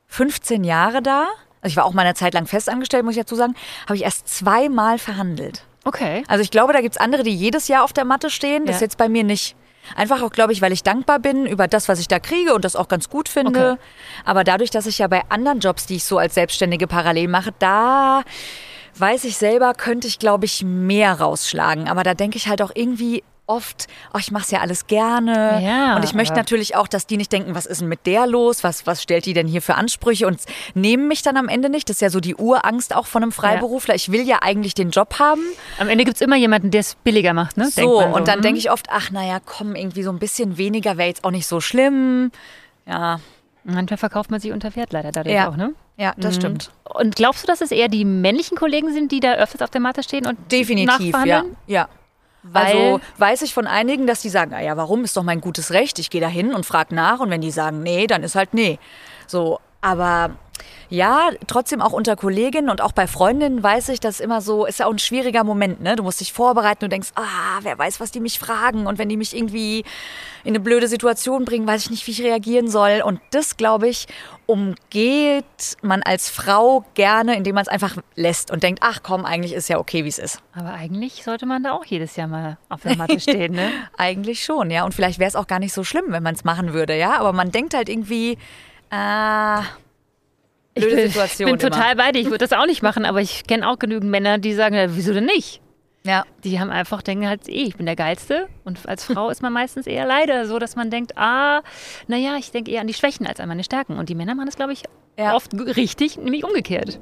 15 0.08 0.64
Jahre 0.64 1.02
da, 1.02 1.26
also 1.62 1.72
ich 1.74 1.76
war 1.78 1.86
auch 1.86 1.94
mal 1.94 2.04
eine 2.04 2.14
Zeit 2.14 2.36
lang 2.36 2.46
festangestellt, 2.46 3.04
muss 3.04 3.16
ich 3.16 3.22
dazu 3.22 3.36
sagen, 3.36 3.56
habe 3.86 3.96
ich 3.96 4.04
erst 4.04 4.28
zweimal 4.30 5.00
verhandelt. 5.00 5.64
Okay. 5.84 6.24
Also 6.28 6.44
ich 6.44 6.52
glaube, 6.52 6.74
da 6.74 6.82
gibt's 6.82 6.98
andere, 6.98 7.24
die 7.24 7.36
jedes 7.36 7.68
Jahr 7.68 7.84
auf 7.84 7.94
der 7.94 8.06
Matte 8.06 8.30
stehen. 8.30 8.66
Das 8.66 8.74
Ja. 8.74 8.78
ist 8.78 8.82
jetzt 8.82 8.98
bei 8.98 9.10
mir 9.10 9.24
nicht. 9.24 9.56
Einfach 9.96 10.22
auch, 10.22 10.32
glaube 10.32 10.54
ich, 10.54 10.62
weil 10.62 10.72
ich 10.72 10.84
dankbar 10.84 11.20
bin 11.20 11.46
über 11.46 11.68
das, 11.68 11.88
was 11.90 12.00
ich 12.00 12.08
da 12.08 12.20
kriege 12.20 12.54
und 12.54 12.66
das 12.66 12.76
auch 12.76 12.88
ganz 12.88 13.10
gut 13.10 13.30
finde. 13.30 13.74
Okay. 13.74 13.82
Aber 14.24 14.44
dadurch, 14.44 14.72
dass 14.72 14.86
ich 14.86 15.00
ja 15.00 15.08
bei 15.08 15.22
anderen 15.30 15.60
Jobs, 15.60 15.86
die 15.86 15.96
ich 15.96 16.06
so 16.06 16.18
als 16.18 16.36
Selbstständige 16.36 16.88
parallel 16.88 17.28
mache, 17.28 17.54
da 17.60 18.24
weiß 18.98 19.26
ich 19.26 19.38
selber, 19.38 19.74
könnte 19.74 20.08
ich, 20.08 20.20
glaube 20.20 20.46
ich, 20.46 20.64
mehr 20.64 21.20
rausschlagen. 21.20 21.88
Aber 21.88 22.04
da 22.04 22.14
denke 22.14 22.38
ich 22.38 22.48
halt 22.48 22.62
auch 22.62 22.72
irgendwie 22.74 23.24
oft, 23.48 23.88
oh, 24.14 24.18
ich 24.18 24.32
mache 24.32 24.44
es 24.44 24.52
ja 24.52 24.60
alles 24.62 24.88
gerne. 24.88 25.62
Ja, 25.64 25.96
und 25.96 26.04
ich 26.04 26.14
möchte 26.14 26.36
natürlich 26.36 26.76
auch, 26.76 26.88
dass 26.88 27.08
die 27.08 27.18
nicht 27.18 27.32
denken, 27.32 27.56
was 27.56 27.66
ist 27.66 27.82
denn 27.82 27.88
mit 27.88 28.06
der 28.06 28.28
los? 28.28 28.64
Was, 28.64 28.88
was 28.88 29.02
stellt 29.02 29.26
die 29.26 29.34
denn 29.34 29.48
hier 29.48 29.62
für 29.62 29.76
Ansprüche? 29.76 30.28
Und 30.28 30.42
nehmen 30.74 31.08
mich 31.08 31.22
dann 31.22 31.38
am 31.38 31.48
Ende 31.48 31.70
nicht. 31.70 31.90
Das 31.90 31.98
ist 31.98 32.02
ja 32.02 32.10
so 32.10 32.20
die 32.20 32.36
Urangst 32.36 32.96
auch 32.96 33.08
von 33.08 33.24
einem 33.24 33.32
Freiberufler. 33.32 33.96
Ich 33.96 34.12
will 34.12 34.28
ja 34.28 34.40
eigentlich 34.42 34.74
den 34.74 34.90
Job 34.90 35.20
haben. 35.20 35.42
Am 35.80 35.90
Ende 35.90 36.06
gibt 36.06 36.16
es 36.16 36.22
immer 36.22 36.38
jemanden, 36.38 36.72
der 36.72 36.82
es 36.82 36.96
billiger 36.96 37.34
macht, 37.34 37.58
ne? 37.58 37.70
So, 37.70 38.02
man 38.02 38.14
und 38.14 38.28
dann 38.28 38.42
denke 38.42 38.60
ich 38.60 38.72
oft, 38.72 38.88
ach 38.90 39.12
naja, 39.12 39.40
komm, 39.44 39.76
irgendwie 39.76 40.04
so 40.04 40.12
ein 40.12 40.20
bisschen 40.20 40.58
weniger 40.58 40.98
wäre 40.98 41.08
jetzt 41.08 41.24
auch 41.24 41.32
nicht 41.32 41.48
so 41.48 41.62
schlimm. 41.62 42.32
Ja, 42.86 43.20
Manchmal 43.66 43.98
verkauft 43.98 44.30
man 44.30 44.40
sich 44.40 44.52
unter 44.52 44.76
Wert 44.76 44.94
leider 44.94 45.12
dadurch 45.12 45.36
ja, 45.36 45.50
auch, 45.50 45.58
ne? 45.58 45.74
ja 45.98 46.14
das 46.18 46.36
stimmt. 46.36 46.72
Und 46.84 47.16
glaubst 47.16 47.44
du, 47.44 47.48
dass 47.48 47.62
es 47.62 47.72
eher 47.72 47.88
die 47.88 48.06
männlichen 48.06 48.56
Kollegen 48.56 48.94
sind, 48.94 49.12
die 49.12 49.20
da 49.20 49.34
öfters 49.34 49.64
auf 49.64 49.72
der 49.72 49.82
Matte 49.82 50.04
stehen 50.04 50.28
und 50.28 50.38
Definitiv, 50.52 51.16
ja. 51.26 51.44
ja. 51.66 51.90
Weil, 52.52 52.66
Also 52.66 53.02
weiß 53.18 53.42
ich 53.42 53.54
von 53.54 53.66
einigen, 53.66 54.06
dass 54.06 54.22
die 54.22 54.30
sagen, 54.30 54.54
ah 54.54 54.62
ja, 54.62 54.78
warum 54.78 55.04
ist 55.04 55.18
doch 55.18 55.24
mein 55.24 55.42
gutes 55.42 55.72
Recht? 55.72 55.98
Ich 56.00 56.10
gehe 56.10 56.22
da 56.22 56.28
hin 56.28 56.54
und 56.54 56.66
frage 56.66 56.94
nach 56.94 57.20
und 57.20 57.30
wenn 57.30 57.42
die 57.42 57.52
sagen 57.52 57.82
nee, 57.82 58.06
dann 58.08 58.24
ist 58.24 58.36
halt 58.36 58.54
nee. 58.54 58.78
So, 59.28 59.60
aber 59.82 60.32
ja, 60.90 61.30
trotzdem 61.48 61.82
auch 61.82 61.94
unter 61.94 62.16
Kolleginnen 62.16 62.70
und 62.70 62.82
auch 62.82 62.92
bei 62.92 63.08
Freundinnen 63.08 63.62
weiß 63.62 63.90
ich, 63.90 64.00
dass 64.00 64.20
immer 64.20 64.42
so, 64.42 64.66
ist 64.66 64.80
ja 64.80 64.86
auch 64.86 64.92
ein 64.92 65.00
schwieriger 65.00 65.44
Moment, 65.44 65.82
ne? 65.82 65.96
Du 65.96 66.04
musst 66.04 66.20
dich 66.20 66.32
vorbereiten, 66.34 66.82
du 66.82 66.90
denkst, 66.90 67.10
ah, 67.16 67.60
wer 67.62 67.78
weiß, 67.78 68.00
was 68.00 68.12
die 68.12 68.20
mich 68.20 68.40
fragen 68.40 68.88
und 68.88 68.98
wenn 68.98 69.10
die 69.10 69.18
mich 69.18 69.36
irgendwie 69.36 69.84
in 70.44 70.52
eine 70.52 70.60
blöde 70.60 70.88
Situation 70.88 71.44
bringen, 71.46 71.66
weiß 71.66 71.86
ich 71.86 71.90
nicht, 71.90 72.06
wie 72.08 72.12
ich 72.12 72.22
reagieren 72.22 72.70
soll 72.70 73.02
und 73.04 73.20
das, 73.32 73.58
glaube 73.58 73.88
ich, 73.88 74.08
umgeht 74.46 75.46
man 75.82 76.04
als 76.04 76.30
Frau 76.30 76.86
gerne, 76.94 77.36
indem 77.36 77.56
man 77.56 77.64
es 77.64 77.68
einfach 77.68 77.98
lässt 78.16 78.52
und 78.52 78.62
denkt, 78.62 78.82
ach 78.84 79.00
komm, 79.02 79.26
eigentlich 79.26 79.54
ist 79.54 79.70
ja 79.70 79.80
okay, 79.80 80.04
wie 80.04 80.10
es 80.10 80.20
ist. 80.20 80.42
aber 80.54 80.74
eigentlich 80.74 81.24
sollte 81.24 81.48
man 81.48 81.64
da 81.64 81.72
auch 81.72 81.86
jedes 81.86 82.16
Jahr 82.16 82.28
mal 82.28 82.58
auf 82.70 82.82
der 82.82 82.96
Matte 82.96 83.20
stehen, 83.20 83.54
ne? 83.54 83.72
Eigentlich 83.98 84.44
schon, 84.44 84.70
ja. 84.70 84.86
Und 84.86 84.94
vielleicht 84.94 85.20
wäre 85.20 85.28
es 85.28 85.36
auch 85.36 85.48
gar 85.48 85.60
nicht 85.60 85.74
so 85.74 85.84
schlimm, 85.84 86.06
wenn 86.10 86.24
man 86.24 86.36
es 86.36 86.44
machen 86.44 86.74
würde, 86.74 86.96
ja. 86.96 87.18
Aber 87.20 87.34
man 87.34 87.52
denkt 87.52 87.74
halt 87.74 87.90
irgendwie, 87.90 88.38
ah, 88.92 89.64
blöde 90.76 90.90
ich 90.90 90.96
bin, 90.96 91.08
Situation. 91.12 91.50
Ich 91.50 91.58
bin 91.58 91.72
total 91.72 91.96
bei 91.96 92.12
dir. 92.12 92.20
Ich 92.20 92.26
würde 92.30 92.46
das 92.48 92.54
auch 92.54 92.66
nicht 92.66 92.82
machen, 92.84 93.06
aber 93.06 93.22
ich 93.22 93.46
kenne 93.48 93.68
auch 93.70 93.80
genügend 93.80 94.10
Männer, 94.12 94.38
die 94.38 94.54
sagen, 94.54 94.78
wieso 94.96 95.14
denn 95.14 95.26
nicht? 95.26 95.58
immer. 95.58 95.66
Ja, 96.08 96.24
Die 96.44 96.60
haben 96.60 96.70
einfach, 96.70 97.02
denken 97.02 97.28
halt, 97.28 97.50
eh, 97.50 97.64
ich 97.64 97.78
bin 97.78 97.88
der 97.88 97.96
Geilste. 97.96 98.48
Und 98.64 98.88
als 98.88 99.06
Frau 99.06 99.32
ist 99.32 99.42
man 99.42 99.52
meistens 99.52 99.88
eher 99.88 100.06
leider 100.06 100.46
so, 100.46 100.60
dass 100.60 100.76
man 100.76 100.92
denkt, 100.92 101.18
ah, 101.18 101.64
naja, 102.06 102.36
ich 102.38 102.52
denke 102.52 102.70
eher 102.70 102.82
an 102.82 102.86
die 102.88 102.94
Schwächen 102.94 103.26
als 103.26 103.40
an 103.40 103.48
meine 103.48 103.64
Stärken. 103.64 103.98
Und 103.98 104.08
die 104.10 104.14
Männer 104.14 104.36
machen 104.36 104.46
das, 104.46 104.56
glaube 104.56 104.74
ich, 104.74 104.84
Ja. 105.18 105.30
Mhm. 105.30 105.36
oft 105.36 105.54
richtig, 105.78 106.18
nämlich 106.18 106.44
umgekehrt. 106.44 107.00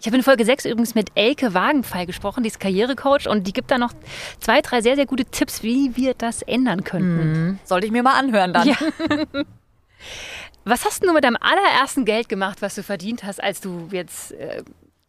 Ich 0.00 0.06
habe 0.06 0.16
in 0.16 0.22
Folge 0.22 0.46
6 0.46 0.64
übrigens 0.64 0.94
mit 0.94 1.10
Elke 1.16 1.52
Wagenfall 1.52 2.06
gesprochen, 2.06 2.44
die 2.44 2.48
ist 2.48 2.58
Karrierecoach 2.58 3.28
und 3.28 3.46
die 3.46 3.52
gibt 3.52 3.70
da 3.70 3.76
noch 3.76 3.92
zwei, 4.40 4.62
drei 4.62 4.80
sehr, 4.80 4.94
sehr 4.96 5.04
gute 5.06 5.26
Tipps, 5.26 5.62
wie 5.62 5.94
wir 5.94 6.14
das 6.14 6.40
ändern 6.40 6.82
könnten. 6.82 7.60
sollte 7.64 7.84
ich 7.86 7.92
mir 7.92 8.02
mal 8.02 8.18
anhören 8.18 8.54
dann. 8.54 8.68
Ja. 8.68 8.76
Was 10.68 10.84
hast 10.84 11.04
du 11.04 11.12
mit 11.12 11.22
deinem 11.24 11.38
allerersten 11.40 12.04
Geld 12.04 12.28
gemacht, 12.28 12.60
was 12.60 12.74
du 12.74 12.82
verdient 12.82 13.22
hast, 13.24 13.40
als 13.42 13.60
du 13.60 13.88
jetzt 13.92 14.32
äh, 14.32 14.62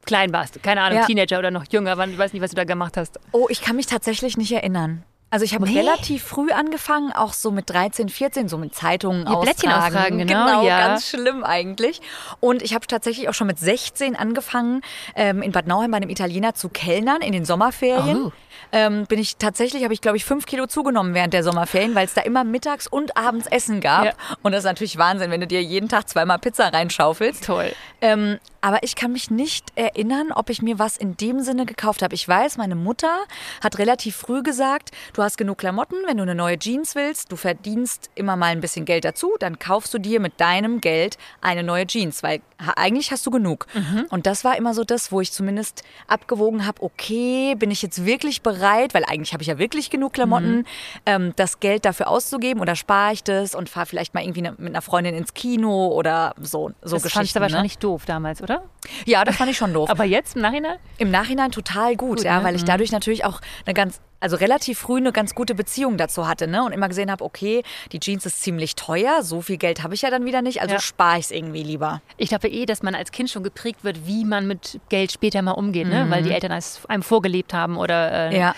klein 0.06 0.32
warst? 0.32 0.62
Keine 0.62 0.82
Ahnung, 0.82 1.00
Ja. 1.00 1.06
Teenager 1.06 1.40
oder 1.40 1.50
noch 1.52 1.66
jünger, 1.72 1.98
wann, 1.98 2.12
ich 2.12 2.18
weiß 2.18 2.32
nicht, 2.32 2.44
was 2.44 2.52
du 2.52 2.56
da 2.56 2.64
gemacht 2.64 2.96
hast. 2.96 3.20
Oh, 3.32 3.48
ich 3.50 3.62
kann 3.62 3.76
mich 3.76 3.88
tatsächlich 3.88 4.38
nicht 4.38 4.52
erinnern. 4.52 5.04
Also 5.30 5.44
ich 5.44 5.54
habe 5.56 5.66
Nee? 5.66 5.78
relativ 5.78 6.24
früh 6.24 6.52
angefangen, 6.52 7.12
auch 7.12 7.34
so 7.34 7.52
mit 7.52 7.70
13, 7.70 8.08
14, 8.08 8.48
so 8.48 8.58
mit 8.58 8.74
Zeitungen 8.74 9.26
Ja, 9.28 9.36
Blättchen 9.36 9.70
austragen, 9.72 10.20
genau, 10.20 10.64
ja. 10.64 10.88
ganz 10.88 11.10
schlimm 11.10 11.44
eigentlich. 11.44 12.02
Und 12.40 12.62
ich 12.62 12.74
habe 12.74 12.88
tatsächlich 12.88 13.28
auch 13.28 13.34
schon 13.34 13.48
mit 13.48 13.60
16 13.60 14.16
angefangen, 14.16 14.82
ähm, 15.16 15.42
in 15.42 15.52
Bad 15.52 15.68
Nauheim 15.68 15.92
bei 15.92 15.98
einem 15.98 16.10
Italiener 16.10 16.54
zu 16.54 16.70
kellnern 16.70 17.22
in 17.22 17.34
den 17.34 17.44
Sommerferien. 17.44 18.28
Oh. 18.28 18.32
Ähm, 18.72 19.06
bin 19.06 19.20
ich 19.20 19.38
tatsächlich, 19.38 19.84
habe 19.84 19.94
ich 19.94 20.02
glaube 20.02 20.18
ich 20.18 20.26
fünf 20.26 20.46
Kilo 20.46 20.68
zugenommen 20.68 21.14
während 21.14 21.34
der 21.34 21.44
Sommerferien, 21.44 21.96
weil 21.96 22.06
es 22.06 22.14
da 22.14 22.22
immer 22.22 22.44
mittags 22.44 22.88
und 22.88 23.18
abends 23.18 23.48
Essen 23.48 23.82
gab. 23.82 24.06
Ja. 24.06 24.14
Und 24.42 24.52
das 24.52 24.60
ist 24.60 24.66
natürlich 24.66 24.98
Wahnsinn, 24.98 25.32
wenn 25.32 25.42
du 25.42 25.48
dir 25.48 25.62
jeden 25.62 25.90
Tag 25.90 26.10
zweimal 26.10 26.40
Pizza 26.40 26.68
reinschaufelst. 26.74 27.46
Toll. 27.46 27.72
Ähm, 28.02 28.40
aber 28.62 28.84
ich 28.84 28.96
kann 28.96 29.12
mich 29.12 29.32
nicht 29.32 29.72
erinnern, 29.76 30.32
ob 30.34 30.50
ich 30.50 30.62
mir 30.62 30.78
was 30.80 30.98
in 30.98 31.16
dem 31.16 31.42
Sinne 31.42 31.66
gekauft 31.66 32.02
habe. 32.02 32.16
Ich 32.16 32.28
weiß, 32.28 32.58
meine 32.58 32.76
Mutter 32.76 33.16
hat 33.64 33.78
relativ 33.78 34.16
früh 34.16 34.44
gesagt, 34.44 34.92
du 35.14 35.24
hast 35.24 35.38
genug 35.38 35.60
Klamotten, 35.60 35.96
wenn 36.06 36.18
du 36.18 36.24
eine 36.24 36.36
neue 36.36 36.60
Jeans 36.60 36.96
willst, 36.96 37.32
du 37.32 37.38
verdienst 37.38 38.10
immer 38.16 38.36
mal 38.36 38.48
ein 38.48 38.60
bisschen 38.60 38.86
Geld 38.86 39.06
dazu, 39.06 39.32
dann 39.40 39.60
kaufst 39.60 39.94
du 39.94 40.00
dir 40.00 40.20
mit 40.20 40.40
deinem 40.42 40.82
Geld 40.82 41.18
eine 41.40 41.64
neue 41.64 41.88
Jeans, 41.88 42.24
weil 42.24 42.42
eigentlich 42.76 43.12
hast 43.12 43.26
du 43.26 43.32
genug. 43.32 43.68
Mhm. 43.74 44.08
Und 44.10 44.26
das 44.26 44.44
war 44.44 44.58
immer 44.58 44.74
so 44.74 44.84
das, 44.84 45.12
wo 45.12 45.22
ich 45.22 45.32
zumindest 45.32 45.84
abgewogen 46.08 46.66
habe, 46.66 46.82
okay, 46.82 47.56
bin 47.56 47.72
ich 47.72 47.82
jetzt 47.82 48.06
wirklich 48.06 48.42
bereit, 48.42 48.57
weil 48.94 49.04
eigentlich 49.06 49.34
habe 49.34 49.42
ich 49.42 49.48
ja 49.48 49.58
wirklich 49.58 49.90
genug 49.90 50.14
Klamotten, 50.14 50.58
mhm. 50.58 50.66
ähm, 51.06 51.34
das 51.36 51.60
Geld 51.60 51.86
dafür 51.86 52.08
auszugeben 52.08 52.62
oder 52.62 52.76
spare 52.76 53.14
ich 53.14 53.24
das 53.24 53.56
und 53.56 53.70
fahre 53.70 53.86
vielleicht 53.86 54.14
mal 54.14 54.22
irgendwie 54.24 54.42
ne, 54.42 54.56
mit 54.58 54.70
einer 54.70 54.82
Freundin 54.82 55.16
ins 55.16 55.34
Kino 55.34 55.88
oder 55.88 56.34
so, 56.40 56.72
so 56.82 56.96
das. 56.96 57.04
Das 57.04 57.14
fandst 57.14 57.36
du 57.36 57.40
wahrscheinlich 57.40 57.78
doof 57.78 58.06
damals, 58.06 58.42
oder? 58.42 58.64
Ja, 59.06 59.24
das 59.24 59.36
fand 59.36 59.52
ich 59.52 59.58
schon 59.58 59.74
doof. 59.74 59.90
Aber 59.92 60.04
jetzt 60.04 60.36
im 60.36 60.42
Nachhinein? 60.42 60.78
Im 60.98 61.12
Nachhinein 61.12 61.52
total 61.52 61.96
gut, 61.96 62.18
gut 62.18 62.26
ja, 62.26 62.40
ne? 62.40 62.44
weil 62.44 62.56
ich 62.56 62.64
mhm. 62.64 62.68
dadurch 62.68 62.92
natürlich 62.92 63.26
auch 63.26 63.42
eine 63.66 63.74
ganz 63.74 64.00
also 64.20 64.36
relativ 64.36 64.80
früh 64.80 64.98
eine 64.98 65.12
ganz 65.12 65.36
gute 65.36 65.56
Beziehung 65.56 65.98
dazu 65.98 66.28
hatte, 66.28 66.48
ne? 66.48 66.64
Und 66.64 66.72
immer 66.72 66.88
gesehen 66.88 67.12
habe, 67.12 67.24
okay, 67.24 67.64
die 67.92 68.00
Jeans 68.00 68.26
ist 68.26 68.42
ziemlich 68.42 68.76
teuer, 68.76 69.24
so 69.24 69.42
viel 69.42 69.58
Geld 69.58 69.84
habe 69.84 69.94
ich 69.94 70.02
ja 70.02 70.10
dann 70.10 70.26
wieder 70.26 70.42
nicht, 70.42 70.62
also 70.62 70.76
ja. 70.76 70.82
spare 70.82 71.20
ich 71.20 71.26
es 71.26 71.32
irgendwie 71.32 71.64
lieber. 71.64 72.02
Ich 72.18 72.30
glaube 72.30 72.48
eh, 72.48 72.66
dass 72.66 72.84
man 72.84 72.96
als 72.96 73.12
Kind 73.12 73.30
schon 73.30 73.44
geprägt 73.44 73.84
wird, 73.84 74.08
wie 74.08 74.26
man 74.26 74.48
mit 74.48 74.80
Geld 74.90 75.12
später 75.12 75.42
mal 75.42 75.52
umgeht, 75.52 75.86
mhm. 75.86 75.94
ne? 75.94 76.06
Weil 76.10 76.24
die 76.24 76.30
mhm. 76.30 76.36
Eltern 76.36 76.52
es 76.54 76.82
einem 76.88 77.04
vorgelebt 77.04 77.54
haben 77.54 77.78
oder 77.78 78.32
äh, 78.32 78.38
ja. 78.38 78.56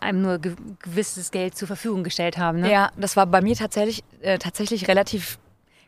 einem 0.00 0.22
nur 0.22 0.38
gewisses 0.38 1.30
Geld 1.30 1.56
zur 1.56 1.68
Verfügung 1.68 2.04
gestellt 2.04 2.38
haben. 2.38 2.60
Ne? 2.60 2.72
Ja, 2.72 2.90
das 2.96 3.16
war 3.16 3.26
bei 3.26 3.40
mir 3.40 3.54
tatsächlich, 3.54 4.02
äh, 4.20 4.38
tatsächlich 4.38 4.88
relativ 4.88 5.38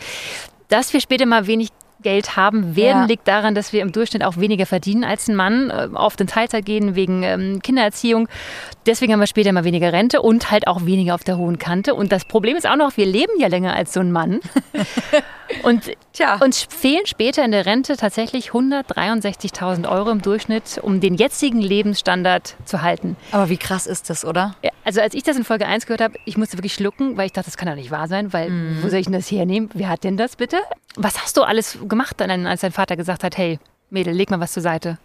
dass 0.72 0.90
wir 0.94 1.02
später 1.02 1.26
mal 1.26 1.46
wenig 1.46 1.68
Geld 2.02 2.37
haben 2.37 2.76
werden, 2.76 3.02
ja. 3.02 3.04
liegt 3.06 3.26
daran, 3.26 3.54
dass 3.54 3.73
wir 3.73 3.82
im 3.82 3.92
Durchschnitt 3.92 4.25
auch 4.25 4.37
weniger 4.37 4.66
verdienen 4.66 5.04
als 5.04 5.28
ein 5.28 5.37
Mann, 5.37 5.71
äh, 5.71 5.88
oft 5.94 6.21
in 6.21 6.26
Teilzeit 6.26 6.64
gehen 6.64 6.94
wegen 6.94 7.23
ähm, 7.23 7.61
Kindererziehung. 7.62 8.28
Deswegen 8.87 9.12
haben 9.12 9.21
wir 9.21 9.26
später 9.26 9.52
mal 9.52 9.64
weniger 9.64 9.92
Rente 9.92 10.23
und 10.23 10.50
halt 10.50 10.66
auch 10.66 10.85
weniger 10.85 11.14
auf 11.14 11.25
der 11.25 11.38
hohen 11.38 11.59
Kante. 11.59 11.94
Und 11.94 12.12
das 12.12 12.25
Problem 12.25 12.56
ist 12.56 12.68
auch 12.68 12.76
noch, 12.76 12.97
wir 12.97 13.06
leben 13.06 13.32
ja 13.38 13.49
länger 13.49 13.75
als 13.75 13.92
so 13.92 14.00
ein 14.00 14.12
Mann. 14.12 14.40
und 15.62 15.92
Tja. 16.12 16.38
uns 16.42 16.62
fehlen 16.62 17.06
später 17.06 17.44
in 17.44 17.52
der 17.52 17.66
Rente 17.66 17.97
tatsächlich 17.97 18.50
163.000 18.50 19.90
Euro 19.90 20.11
im 20.11 20.23
Durchschnitt, 20.23 20.78
um 20.82 21.00
den 21.00 21.14
jetzigen 21.14 21.61
Lebensstandard 21.61 22.56
zu 22.64 22.82
halten. 22.82 23.16
Aber 23.30 23.49
wie 23.49 23.56
krass 23.56 23.87
ist 23.87 24.11
das, 24.11 24.25
oder? 24.25 24.54
Ja, 24.62 24.71
also 24.85 25.00
als 25.00 25.14
ich 25.14 25.23
das 25.23 25.37
in 25.37 25.44
Folge 25.44 25.66
1 25.66 25.87
gehört 25.87 26.00
habe, 26.00 26.14
ich 26.25 26.37
musste 26.37 26.59
wirklich 26.59 26.75
schlucken, 26.75 27.16
weil 27.16 27.26
ich 27.26 27.32
dachte, 27.32 27.47
das 27.47 27.56
kann 27.56 27.68
doch 27.68 27.76
nicht 27.76 27.90
wahr 27.90 28.09
sein, 28.09 28.32
weil 28.32 28.50
mm. 28.50 28.82
wo 28.82 28.88
soll 28.88 28.99
ich 28.99 29.06
denn 29.06 29.14
das 29.14 29.30
hernehmen? 29.30 29.71
Wer 29.75 29.88
hat 29.88 30.04
denn 30.04 30.16
das 30.16 30.37
bitte? 30.37 30.59
Was 30.97 31.23
hast 31.23 31.37
du 31.37 31.42
alles 31.42 31.78
gemacht, 31.88 32.21
als 32.21 32.61
dein 32.61 32.73
Vater 32.73 32.97
gesagt 32.97 33.25
hat, 33.25 33.37
hey, 33.37 33.59
Mädel, 33.92 34.14
leg 34.14 34.30
mal 34.30 34.40
was 34.40 34.52
zur 34.52 34.62
Seite. 34.62 34.99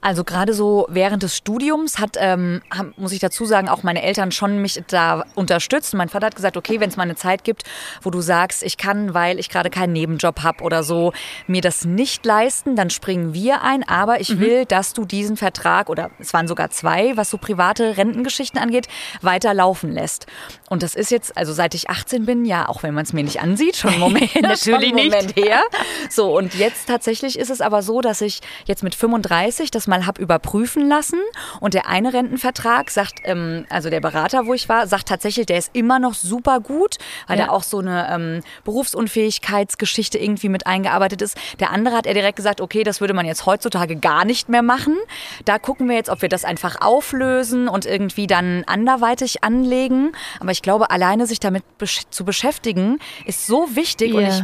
Also 0.00 0.24
gerade 0.24 0.54
so 0.54 0.86
während 0.88 1.22
des 1.22 1.36
Studiums 1.36 1.98
hat, 1.98 2.16
ähm, 2.18 2.62
muss 2.96 3.12
ich 3.12 3.18
dazu 3.18 3.44
sagen, 3.44 3.68
auch 3.68 3.82
meine 3.82 4.02
Eltern 4.02 4.30
schon 4.30 4.60
mich 4.62 4.82
da 4.88 5.24
unterstützt. 5.34 5.94
Mein 5.94 6.08
Vater 6.08 6.26
hat 6.26 6.36
gesagt, 6.36 6.56
okay, 6.56 6.78
wenn 6.80 6.88
es 6.88 6.96
mal 6.96 7.02
eine 7.02 7.16
Zeit 7.16 7.44
gibt, 7.44 7.64
wo 8.02 8.10
du 8.10 8.20
sagst, 8.20 8.62
ich 8.62 8.76
kann, 8.76 9.14
weil 9.14 9.38
ich 9.38 9.48
gerade 9.48 9.70
keinen 9.70 9.92
Nebenjob 9.92 10.42
habe 10.42 10.62
oder 10.62 10.82
so, 10.82 11.12
mir 11.46 11.60
das 11.60 11.84
nicht 11.84 12.24
leisten, 12.24 12.76
dann 12.76 12.90
springen 12.90 13.34
wir 13.34 13.62
ein. 13.62 13.86
Aber 13.88 14.20
ich 14.20 14.30
mhm. 14.30 14.40
will, 14.40 14.64
dass 14.64 14.92
du 14.92 15.04
diesen 15.04 15.36
Vertrag, 15.36 15.90
oder 15.90 16.10
es 16.18 16.32
waren 16.32 16.46
sogar 16.46 16.70
zwei, 16.70 17.16
was 17.16 17.30
so 17.30 17.38
private 17.38 17.96
Rentengeschichten 17.96 18.60
angeht, 18.60 18.86
weiterlaufen 19.22 19.90
lässt. 19.90 20.26
Und 20.68 20.82
das 20.82 20.94
ist 20.94 21.10
jetzt, 21.10 21.36
also 21.36 21.52
seit 21.52 21.74
ich 21.74 21.90
18 21.90 22.26
bin, 22.26 22.44
ja, 22.44 22.68
auch 22.68 22.82
wenn 22.82 22.94
man 22.94 23.04
es 23.04 23.12
mir 23.12 23.24
nicht 23.24 23.40
ansieht, 23.40 23.76
schon 23.76 23.98
Moment, 23.98 24.40
Natürlich 24.40 24.90
schon 24.90 25.04
Moment 25.04 25.36
her. 25.36 25.62
So, 26.08 26.36
und 26.36 26.54
jetzt 26.54 26.88
tatsächlich 26.88 27.38
ist 27.38 27.50
es 27.50 27.60
aber 27.60 27.82
so, 27.82 28.00
dass 28.00 28.20
dass 28.20 28.26
ich 28.26 28.40
jetzt 28.66 28.82
mit 28.82 28.94
35 28.94 29.49
das 29.70 29.86
mal 29.86 30.06
habe 30.06 30.20
überprüfen 30.20 30.88
lassen 30.88 31.18
und 31.60 31.74
der 31.74 31.88
eine 31.88 32.12
Rentenvertrag 32.12 32.90
sagt, 32.90 33.20
ähm, 33.24 33.66
also 33.68 33.90
der 33.90 34.00
Berater, 34.00 34.46
wo 34.46 34.54
ich 34.54 34.68
war, 34.68 34.86
sagt 34.86 35.08
tatsächlich, 35.08 35.46
der 35.46 35.58
ist 35.58 35.70
immer 35.72 35.98
noch 35.98 36.14
super 36.14 36.60
gut, 36.60 36.96
weil 37.26 37.38
ja. 37.38 37.46
da 37.46 37.52
auch 37.52 37.62
so 37.62 37.78
eine 37.78 38.08
ähm, 38.10 38.42
Berufsunfähigkeitsgeschichte 38.64 40.18
irgendwie 40.18 40.48
mit 40.48 40.66
eingearbeitet 40.66 41.22
ist. 41.22 41.36
Der 41.58 41.70
andere 41.70 41.96
hat 41.96 42.06
er 42.06 42.14
direkt 42.14 42.36
gesagt, 42.36 42.60
okay, 42.60 42.82
das 42.82 43.00
würde 43.00 43.14
man 43.14 43.26
jetzt 43.26 43.46
heutzutage 43.46 43.96
gar 43.96 44.24
nicht 44.24 44.48
mehr 44.48 44.62
machen. 44.62 44.96
Da 45.44 45.58
gucken 45.58 45.88
wir 45.88 45.96
jetzt, 45.96 46.10
ob 46.10 46.22
wir 46.22 46.28
das 46.28 46.44
einfach 46.44 46.80
auflösen 46.80 47.68
und 47.68 47.86
irgendwie 47.86 48.26
dann 48.26 48.64
anderweitig 48.66 49.44
anlegen. 49.44 50.12
Aber 50.40 50.50
ich 50.50 50.62
glaube, 50.62 50.90
alleine 50.90 51.26
sich 51.26 51.40
damit 51.40 51.64
besch 51.78 52.02
zu 52.10 52.24
beschäftigen, 52.24 52.98
ist 53.26 53.46
so 53.46 53.74
wichtig 53.74 54.14
yeah. 54.14 54.18
und 54.18 54.26
ich 54.28 54.42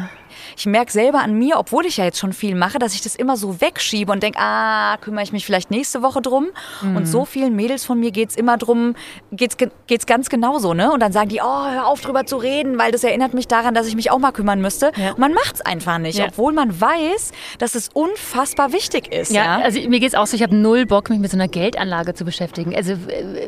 ich 0.57 0.67
merke 0.67 0.93
selber 0.93 1.21
an 1.21 1.35
mir, 1.35 1.59
obwohl 1.59 1.87
ich 1.87 1.97
ja 1.97 2.05
jetzt 2.05 2.19
schon 2.19 2.33
viel 2.33 2.55
mache, 2.55 2.79
dass 2.79 2.95
ich 2.95 3.01
das 3.01 3.17
immer 3.17 3.37
so 3.37 3.61
wegschiebe 3.61 4.13
und 4.13 4.23
denke, 4.23 4.39
ah, 4.41 4.97
kümmere 4.99 5.25
ich 5.25 5.33
mich 5.33 5.47
vielleicht 5.47 5.71
nächste 5.71 6.03
Woche 6.03 6.21
drum. 6.21 6.49
Mhm. 6.83 6.97
Und 6.97 7.07
so 7.07 7.25
vielen 7.25 7.57
Mädels 7.57 7.85
von 7.85 7.99
mir 7.99 8.11
geht 8.11 8.31
es 8.31 8.37
immer 8.37 8.57
drum, 8.59 8.95
geht's, 9.33 9.57
geht's 9.87 10.07
ganz 10.07 10.29
genauso, 10.29 10.75
ne? 10.75 10.93
Und 10.93 11.01
dann 11.01 11.13
sagen 11.13 11.29
die, 11.29 11.41
oh, 11.43 11.67
hör 11.71 11.87
auf 11.87 12.01
drüber 12.01 12.27
zu 12.27 12.37
reden, 12.37 12.79
weil 12.79 12.93
das 12.93 13.05
erinnert 13.05 13.35
mich 13.35 13.49
daran, 13.49 13.75
dass 13.75 13.87
ich 13.87 13.97
mich 13.97 14.11
auch 14.11 14.19
mal 14.19 14.33
kümmern 14.33 14.61
müsste. 14.61 14.93
Ja. 14.97 15.11
Und 15.11 15.19
man 15.19 15.33
macht 15.33 15.57
es 15.57 15.61
einfach 15.61 15.99
nicht, 15.99 16.19
ja. 16.19 16.27
obwohl 16.27 16.53
man 16.53 16.81
weiß, 16.81 17.33
dass 17.59 17.75
es 17.75 17.89
unfassbar 17.93 18.73
wichtig 18.73 19.13
ist. 19.13 19.33
Ja, 19.33 19.59
ja? 19.59 19.65
also 19.65 19.81
mir 19.89 20.01
geht 20.01 20.09
es 20.09 20.15
auch 20.15 20.27
so, 20.27 20.37
ich 20.37 20.43
habe 20.43 20.55
null 20.55 20.87
Bock, 20.87 21.11
mich 21.11 21.19
mit 21.19 21.31
so 21.31 21.37
einer 21.37 21.49
Geldanlage 21.49 22.15
zu 22.15 22.25
beschäftigen. 22.25 22.75
Also 22.75 22.95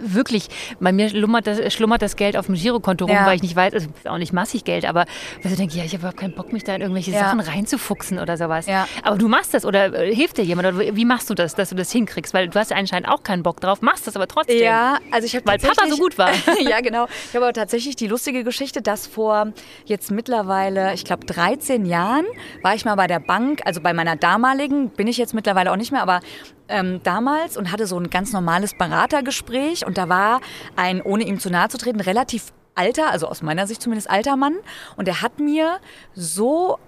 wirklich, 0.01 0.49
bei 0.81 0.93
mir 0.93 1.09
schlummert 1.09 1.47
das, 1.47 1.73
schlummert 1.73 2.03
das 2.03 2.17
Geld 2.17 2.37
auf 2.37 2.47
dem 2.47 2.55
Girokonto 2.55 3.07
rum, 3.07 3.17
weil 3.25 3.37
ich 3.37 3.43
nicht 3.43 3.57
weiß, 3.57 3.75
also 3.75 3.89
auch 4.07 4.19
nicht 4.19 4.33
massig 4.33 4.65
Geld, 4.65 4.85
aber 4.85 5.05
also 5.45 5.57
denke 5.57 5.77
ja, 5.77 5.85
ich 5.85 5.93
habe 5.93 6.01
überhaupt 6.01 6.19
keinen 6.19 6.35
Bock, 6.35 6.53
mich 6.53 6.65
da 6.65 6.75
in 6.75 6.83
irgendwelche 6.89 7.13
ja. 7.13 7.21
Sachen 7.21 7.41
reinzufuchsen 7.41 8.19
oder 8.19 8.37
sowas. 8.37 8.67
Ja. 8.67 8.89
Aber 9.03 9.19
du 9.19 9.29
machst 9.29 9.55
das 9.55 9.65
oder 9.65 9.93
äh, 9.95 10.15
hilft 10.15 10.39
dir 10.39 10.45
jemand 10.45 10.69
oder 10.69 10.97
wie 10.97 11.05
machst 11.05 11.31
du 11.31 11.35
das, 11.35 11.55
dass 11.55 11.69
du 11.71 11.75
das 11.75 11.93
hinkriegst? 11.93 12.35
Weil 12.35 12.49
du 12.49 12.59
hast 12.59 12.73
anscheinend 12.73 13.09
auch 13.09 13.23
keinen 13.23 13.43
Bock 13.43 13.61
drauf, 13.61 13.83
machst 13.83 14.07
das 14.07 14.17
aber 14.17 14.27
trotzdem. 14.27 14.63
Ja, 14.63 14.99
also 15.11 15.27
ich 15.27 15.35
habe 15.37 15.47
Weil 15.47 15.59
Papa 15.59 15.87
so 15.89 15.97
gut 15.97 16.19
war. 16.19 16.31
ja, 16.61 16.81
genau. 16.81 17.07
Ich 17.29 17.35
habe 17.35 17.45
aber 17.45 17.53
tatsächlich 17.53 17.97
die 17.97 18.07
lustige 18.07 18.45
Geschichte, 18.45 18.83
dass 18.83 19.07
vor 19.07 19.53
jetzt 19.85 20.11
mittlerweile, 20.11 20.95
ich 20.95 21.05
glaube 21.05 21.27
13 21.27 21.87
Jahren, 21.87 22.25
war 22.63 22.75
ich 22.75 22.85
mal 22.85 22.95
bei 22.95 23.07
der 23.07 23.21
Bank, 23.21 23.61
also 23.65 23.81
bei 23.81 23.93
meiner 23.93 24.17
damaligen, 24.17 24.91
bin 24.91 25.07
ich 25.07 25.17
jetzt 25.19 25.35
mittlerweile 25.35 25.71
auch 25.73 25.77
nicht 25.77 25.93
mehr, 25.93 26.03
aber 26.03 26.21
ähm, 26.69 27.01
damals 27.03 27.57
und 27.57 27.73
hatte 27.73 27.87
so 27.87 27.99
ein 27.99 28.11
ganz 28.11 28.33
normales 28.33 28.75
Beratergespräch 28.77 29.87
und 29.87 29.99
da 29.99 30.09
war 30.09 30.41
ein, 30.77 31.03
ohne 31.03 31.25
ihm 31.25 31.39
zu 31.41 31.51
nahe 31.51 31.69
zu 31.69 31.79
treten, 31.79 32.01
relativ 32.01 32.53
alter, 32.79 33.11
also 33.11 33.27
aus 33.27 33.43
meiner 33.43 33.67
Sicht 33.67 33.83
zumindest 33.83 34.09
alter 34.09 34.37
Mann. 34.37 34.55
Und 34.97 35.09
er 35.09 35.21
hat 35.21 35.41
mir 35.41 35.79
so, 36.15 36.79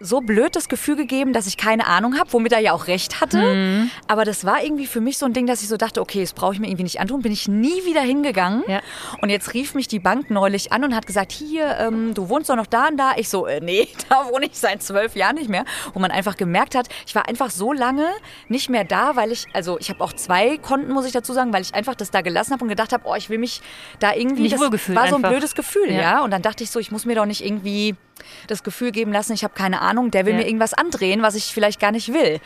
so 0.00 0.20
blöd 0.20 0.56
das 0.56 0.68
Gefühl 0.68 0.96
gegeben, 0.96 1.32
dass 1.32 1.46
ich 1.46 1.56
keine 1.56 1.86
Ahnung 1.86 2.18
habe, 2.18 2.32
womit 2.32 2.52
er 2.52 2.60
ja 2.60 2.72
auch 2.72 2.86
recht 2.86 3.20
hatte. 3.20 3.38
Mhm. 3.38 3.90
Aber 4.06 4.24
das 4.24 4.44
war 4.44 4.62
irgendwie 4.62 4.86
für 4.86 5.00
mich 5.00 5.18
so 5.18 5.26
ein 5.26 5.32
Ding, 5.32 5.46
dass 5.46 5.62
ich 5.62 5.68
so 5.68 5.76
dachte, 5.76 6.00
okay, 6.00 6.20
das 6.20 6.32
brauche 6.32 6.54
ich 6.54 6.60
mir 6.60 6.68
irgendwie 6.68 6.84
nicht 6.84 7.00
antun. 7.00 7.22
Bin 7.22 7.32
ich 7.32 7.48
nie 7.48 7.84
wieder 7.84 8.00
hingegangen. 8.00 8.62
Ja. 8.66 8.80
Und 9.20 9.30
jetzt 9.30 9.52
rief 9.54 9.74
mich 9.74 9.88
die 9.88 9.98
Bank 9.98 10.30
neulich 10.30 10.72
an 10.72 10.84
und 10.84 10.94
hat 10.94 11.06
gesagt, 11.06 11.32
hier, 11.32 11.76
ähm, 11.78 12.14
du 12.14 12.28
wohnst 12.28 12.48
doch 12.48 12.56
noch 12.56 12.66
da 12.66 12.88
und 12.88 12.96
da. 12.96 13.12
Ich 13.16 13.28
so, 13.28 13.46
äh, 13.46 13.60
nee, 13.60 13.88
da 14.08 14.28
wohne 14.30 14.46
ich 14.46 14.58
seit 14.58 14.82
zwölf 14.82 15.16
Jahren 15.16 15.36
nicht 15.36 15.48
mehr. 15.48 15.64
Wo 15.92 16.00
man 16.00 16.10
einfach 16.10 16.36
gemerkt 16.36 16.74
hat, 16.74 16.88
ich 17.06 17.14
war 17.14 17.28
einfach 17.28 17.50
so 17.50 17.72
lange 17.72 18.06
nicht 18.48 18.70
mehr 18.70 18.84
da, 18.84 19.16
weil 19.16 19.32
ich, 19.32 19.46
also 19.52 19.78
ich 19.78 19.90
habe 19.90 20.02
auch 20.02 20.12
zwei 20.12 20.58
Konten, 20.58 20.92
muss 20.92 21.06
ich 21.06 21.12
dazu 21.12 21.32
sagen, 21.32 21.52
weil 21.52 21.62
ich 21.62 21.74
einfach 21.74 21.94
das 21.94 22.10
da 22.10 22.20
gelassen 22.20 22.52
habe 22.52 22.62
und 22.62 22.68
gedacht 22.68 22.92
habe, 22.92 23.04
oh, 23.06 23.14
ich 23.14 23.30
will 23.30 23.38
mich 23.38 23.62
da 23.98 24.14
irgendwie, 24.14 24.42
Nicht 24.42 24.54
das 24.54 24.60
war 24.60 25.08
so 25.08 25.16
ein 25.16 25.22
einfach. 25.24 25.39
Blödes 25.40 25.54
Gefühl, 25.54 25.90
ja. 25.90 26.00
Ja. 26.00 26.24
Und 26.24 26.30
dann 26.30 26.42
dachte 26.42 26.62
ich 26.64 26.70
so, 26.70 26.78
ich 26.78 26.90
muss 26.90 27.04
mir 27.06 27.14
doch 27.16 27.26
nicht 27.26 27.44
irgendwie 27.44 27.96
das 28.46 28.62
Gefühl 28.62 28.92
geben 28.92 29.12
lassen, 29.12 29.32
ich 29.32 29.44
habe 29.44 29.54
keine 29.54 29.80
Ahnung, 29.80 30.10
der 30.10 30.26
will 30.26 30.32
Ja. 30.34 30.38
mir 30.40 30.46
irgendwas 30.46 30.74
andrehen, 30.74 31.22
was 31.22 31.34
ich 31.34 31.44
vielleicht 31.52 31.80
gar 31.80 31.90
nicht 31.92 32.12
will. 32.12 32.40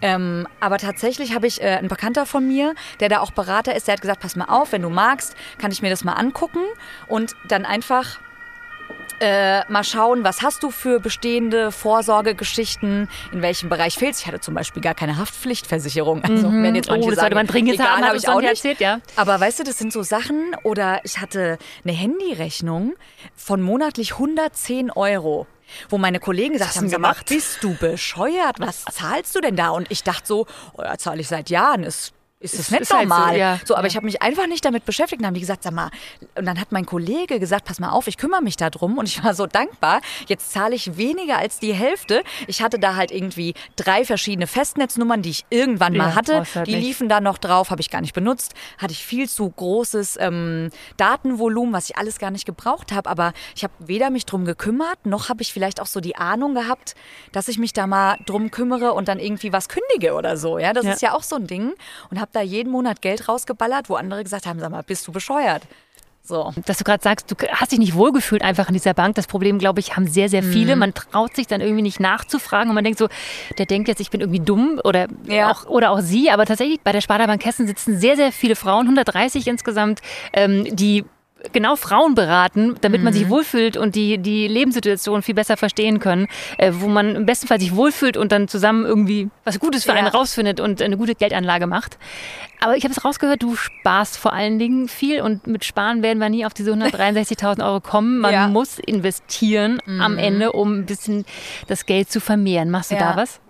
Ähm, 0.00 0.46
aber 0.60 0.78
tatsächlich 0.78 1.34
habe 1.34 1.48
ich 1.48 1.60
äh, 1.60 1.66
einen 1.76 1.88
Bekannter 1.88 2.24
von 2.24 2.46
mir, 2.46 2.74
der 3.00 3.08
da 3.08 3.18
auch 3.18 3.32
Berater 3.32 3.74
ist, 3.74 3.88
der 3.88 3.94
hat 3.94 4.00
gesagt, 4.00 4.20
pass 4.20 4.36
mal 4.36 4.44
auf, 4.44 4.70
wenn 4.70 4.82
du 4.82 4.90
magst, 4.90 5.34
kann 5.58 5.72
ich 5.72 5.82
mir 5.82 5.90
das 5.90 6.04
mal 6.04 6.12
angucken 6.12 6.60
und 7.08 7.34
dann 7.48 7.64
einfach 7.64 8.20
äh, 9.20 9.60
mal 9.70 9.84
schauen, 9.84 10.24
was 10.24 10.42
hast 10.42 10.62
du 10.62 10.70
für 10.70 11.00
bestehende 11.00 11.70
Vorsorgegeschichten, 11.72 13.08
in 13.32 13.42
welchem 13.42 13.68
Bereich 13.68 13.96
fehlst. 13.96 14.20
Ich 14.20 14.26
hatte 14.26 14.40
zum 14.40 14.54
Beispiel 14.54 14.82
gar 14.82 14.94
keine 14.94 15.18
Haftpflichtversicherung. 15.18 16.22
Also, 16.24 16.50
wenn 16.52 16.74
jetzt 16.74 16.88
Oh, 16.88 16.92
manche 16.92 17.08
das 17.10 17.16
sagen, 17.16 17.20
sollte 17.20 17.34
man 17.34 17.46
dringend 17.46 17.74
egal, 17.74 17.88
haben, 17.88 18.04
habe 18.04 18.16
ich 18.16 18.28
auch 18.28 18.40
nicht. 18.40 18.48
erzählt, 18.50 18.80
ja. 18.80 19.00
Aber 19.16 19.38
weißt 19.40 19.60
du, 19.60 19.64
das 19.64 19.78
sind 19.78 19.92
so 19.92 20.02
Sachen. 20.02 20.54
Oder 20.62 21.00
ich 21.04 21.18
hatte 21.18 21.58
eine 21.84 21.92
Handyrechnung 21.92 22.94
von 23.34 23.62
monatlich 23.62 24.12
110 24.12 24.90
Euro. 24.90 25.46
Wo 25.90 25.98
meine 25.98 26.18
Kollegen 26.18 26.54
gesagt 26.54 26.76
haben, 26.76 26.88
gemacht? 26.90 27.26
bist 27.28 27.62
du 27.62 27.74
bescheuert? 27.74 28.56
Was 28.58 28.84
zahlst 28.84 29.34
du 29.36 29.40
denn 29.40 29.54
da? 29.54 29.70
Und 29.70 29.90
ich 29.90 30.02
dachte 30.02 30.26
so, 30.26 30.46
oh, 30.72 30.82
ja, 30.82 30.96
zahle 30.96 31.20
ich 31.20 31.28
seit 31.28 31.50
Jahren. 31.50 31.82
Ist, 31.82 32.12
ist 32.40 32.54
das 32.54 32.60
Ist- 32.60 32.70
nicht 32.70 32.80
ist 32.82 32.94
halt 32.94 33.08
so, 33.08 33.14
normal? 33.14 33.36
ja. 33.36 33.58
so, 33.64 33.74
aber 33.74 33.82
Ja. 33.84 33.88
ich 33.88 33.96
habe 33.96 34.06
mich 34.06 34.22
einfach 34.22 34.46
nicht 34.46 34.64
damit 34.64 34.84
beschäftigt. 34.84 35.18
Und 35.20 35.22
dann 35.24 35.28
haben 35.28 35.34
die 35.34 35.40
gesagt, 35.40 35.64
sag 35.64 35.72
mal, 35.72 35.90
und 36.36 36.46
dann 36.46 36.60
hat 36.60 36.70
mein 36.70 36.86
Kollege 36.86 37.40
gesagt, 37.40 37.64
pass 37.64 37.80
mal 37.80 37.90
auf, 37.90 38.06
ich 38.06 38.16
kümmere 38.16 38.42
mich 38.42 38.56
da 38.56 38.70
drum. 38.70 38.96
Und 38.98 39.08
ich 39.08 39.22
war 39.24 39.34
so 39.34 39.46
dankbar. 39.46 40.00
Jetzt 40.28 40.52
zahle 40.52 40.74
ich 40.76 40.96
weniger 40.96 41.38
als 41.38 41.58
die 41.58 41.72
Hälfte. 41.72 42.22
Ich 42.46 42.62
hatte 42.62 42.78
da 42.78 42.94
halt 42.94 43.10
irgendwie 43.10 43.54
drei 43.76 44.04
verschiedene 44.04 44.46
Festnetznummern, 44.46 45.20
die 45.22 45.30
ich 45.30 45.46
irgendwann 45.50 45.94
Ja, 45.94 46.04
mal 46.04 46.14
hatte. 46.14 46.36
brauchst 46.38 46.54
halt 46.56 46.66
die 46.68 46.76
nicht. 46.76 46.84
liefen 46.86 47.08
da 47.08 47.20
noch 47.20 47.38
drauf, 47.38 47.70
habe 47.70 47.80
ich 47.80 47.90
gar 47.90 48.00
nicht 48.00 48.14
benutzt. 48.14 48.54
Hatte 48.78 48.92
ich 48.92 49.04
viel 49.04 49.28
zu 49.28 49.50
großes 49.50 50.16
ähm, 50.20 50.70
Datenvolumen, 50.96 51.72
was 51.72 51.90
ich 51.90 51.96
alles 51.96 52.18
gar 52.18 52.30
nicht 52.30 52.44
gebraucht 52.44 52.92
habe. 52.92 53.08
Aber 53.10 53.32
ich 53.56 53.64
habe 53.64 53.72
weder 53.80 54.10
mich 54.10 54.26
drum 54.26 54.44
gekümmert, 54.44 55.06
noch 55.06 55.28
habe 55.28 55.42
ich 55.42 55.52
vielleicht 55.52 55.80
auch 55.80 55.86
so 55.86 56.00
die 56.00 56.16
Ahnung 56.16 56.54
gehabt, 56.54 56.94
dass 57.32 57.48
ich 57.48 57.58
mich 57.58 57.72
da 57.72 57.86
mal 57.86 58.16
drum 58.26 58.50
kümmere 58.50 58.92
und 58.92 59.08
dann 59.08 59.18
irgendwie 59.18 59.52
was 59.52 59.68
kündige 59.68 60.14
oder 60.14 60.36
so. 60.36 60.58
Ja, 60.58 60.72
das 60.72 60.84
Ja. 60.84 60.92
ist 60.92 61.02
ja 61.02 61.14
auch 61.14 61.22
so 61.22 61.36
ein 61.36 61.46
Ding. 61.46 61.72
Und 62.10 62.20
habe 62.20 62.27
da 62.32 62.40
jeden 62.40 62.70
Monat 62.70 63.02
Geld 63.02 63.28
rausgeballert, 63.28 63.88
wo 63.88 63.94
andere 63.94 64.22
gesagt 64.24 64.46
haben, 64.46 64.60
sag 64.60 64.70
mal, 64.70 64.82
bist 64.82 65.06
du 65.06 65.12
bescheuert? 65.12 65.62
So. 66.22 66.52
Dass 66.66 66.76
du 66.76 66.84
gerade 66.84 67.02
sagst, 67.02 67.30
du 67.30 67.34
hast 67.52 67.72
dich 67.72 67.78
nicht 67.78 67.94
wohlgefühlt 67.94 68.42
einfach 68.42 68.68
in 68.68 68.74
dieser 68.74 68.92
Bank. 68.92 69.14
Das 69.14 69.26
Problem, 69.26 69.58
glaube 69.58 69.80
ich, 69.80 69.96
haben 69.96 70.06
sehr, 70.06 70.28
sehr 70.28 70.42
viele. 70.42 70.74
Mhm. 70.74 70.80
Man 70.80 70.94
traut 70.94 71.34
sich 71.34 71.46
dann 71.46 71.62
irgendwie 71.62 71.80
nicht 71.80 72.00
nachzufragen 72.00 72.68
und 72.68 72.74
man 72.74 72.84
denkt 72.84 72.98
so, 72.98 73.08
der 73.56 73.64
denkt 73.64 73.88
jetzt, 73.88 74.00
ich 74.00 74.10
bin 74.10 74.20
irgendwie 74.20 74.40
dumm 74.40 74.78
oder, 74.84 75.08
Ja. 75.24 75.50
auch, 75.50 75.64
oder 75.66 75.90
auch 75.90 76.00
sie. 76.00 76.30
Aber 76.30 76.44
tatsächlich 76.44 76.82
bei 76.82 76.92
der 76.92 77.00
Sparda 77.00 77.26
Bank 77.26 77.42
Hessen 77.46 77.66
sitzen 77.66 77.98
sehr, 77.98 78.16
sehr 78.16 78.30
viele 78.30 78.56
Frauen, 78.56 78.84
130 78.86 79.46
insgesamt, 79.46 80.00
ähm, 80.34 80.64
die 80.76 81.06
genau 81.52 81.76
Frauen 81.76 82.14
beraten, 82.14 82.74
damit 82.80 83.02
man 83.02 83.12
Mhm. 83.12 83.18
sich 83.18 83.28
wohlfühlt 83.28 83.76
und 83.76 83.94
die, 83.94 84.18
die 84.18 84.48
Lebenssituation 84.48 85.22
viel 85.22 85.34
besser 85.34 85.56
verstehen 85.56 86.00
können, 86.00 86.26
äh, 86.58 86.72
wo 86.74 86.88
man 86.88 87.14
im 87.14 87.26
besten 87.26 87.46
Fall 87.46 87.60
sich 87.60 87.74
wohlfühlt 87.76 88.16
und 88.16 88.32
dann 88.32 88.48
zusammen 88.48 88.84
irgendwie 88.84 89.28
was 89.44 89.58
Gutes 89.60 89.84
für 89.84 89.90
Ja. 89.92 89.96
einen 89.98 90.08
rausfindet 90.08 90.58
und 90.60 90.82
eine 90.82 90.96
gute 90.96 91.14
Geldanlage 91.14 91.66
macht. 91.66 91.96
Aber 92.60 92.76
ich 92.76 92.82
habe 92.84 92.92
es 92.92 93.04
rausgehört, 93.04 93.42
du 93.42 93.54
sparst 93.54 94.18
vor 94.18 94.32
allen 94.32 94.58
Dingen 94.58 94.88
viel 94.88 95.20
und 95.20 95.46
mit 95.46 95.64
Sparen 95.64 96.02
werden 96.02 96.18
wir 96.18 96.28
nie 96.28 96.44
auf 96.44 96.54
diese 96.54 96.72
163.000 96.72 97.64
Euro 97.64 97.80
kommen. 97.80 98.18
Man 98.18 98.32
Ja. 98.32 98.48
muss 98.48 98.78
investieren 98.80 99.80
am 100.00 100.18
Ende, 100.18 100.52
um 100.52 100.80
ein 100.80 100.86
bisschen 100.86 101.24
das 101.68 101.86
Geld 101.86 102.10
zu 102.10 102.20
vermehren. 102.20 102.70
Machst 102.70 102.90
du 102.90 102.96
Ja. 102.96 103.12
da 103.12 103.16
was? 103.16 103.40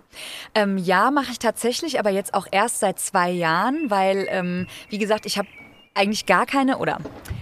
Ähm, 0.55 0.77
ja, 0.77 1.11
mache 1.11 1.31
ich 1.31 1.39
tatsächlich, 1.39 1.99
aber 1.99 2.09
jetzt 2.09 2.33
auch 2.33 2.47
erst 2.51 2.79
seit 2.79 2.99
zwei 2.99 3.29
Jahren, 3.31 3.89
weil, 3.89 4.27
ähm, 4.29 4.67
wie 4.89 4.97
gesagt, 4.97 5.25
ich 5.25 5.37
habe 5.37 5.47
eigentlich 5.99 6.25
gar 6.25 6.45
keine 6.45 6.77
oder 6.77 6.97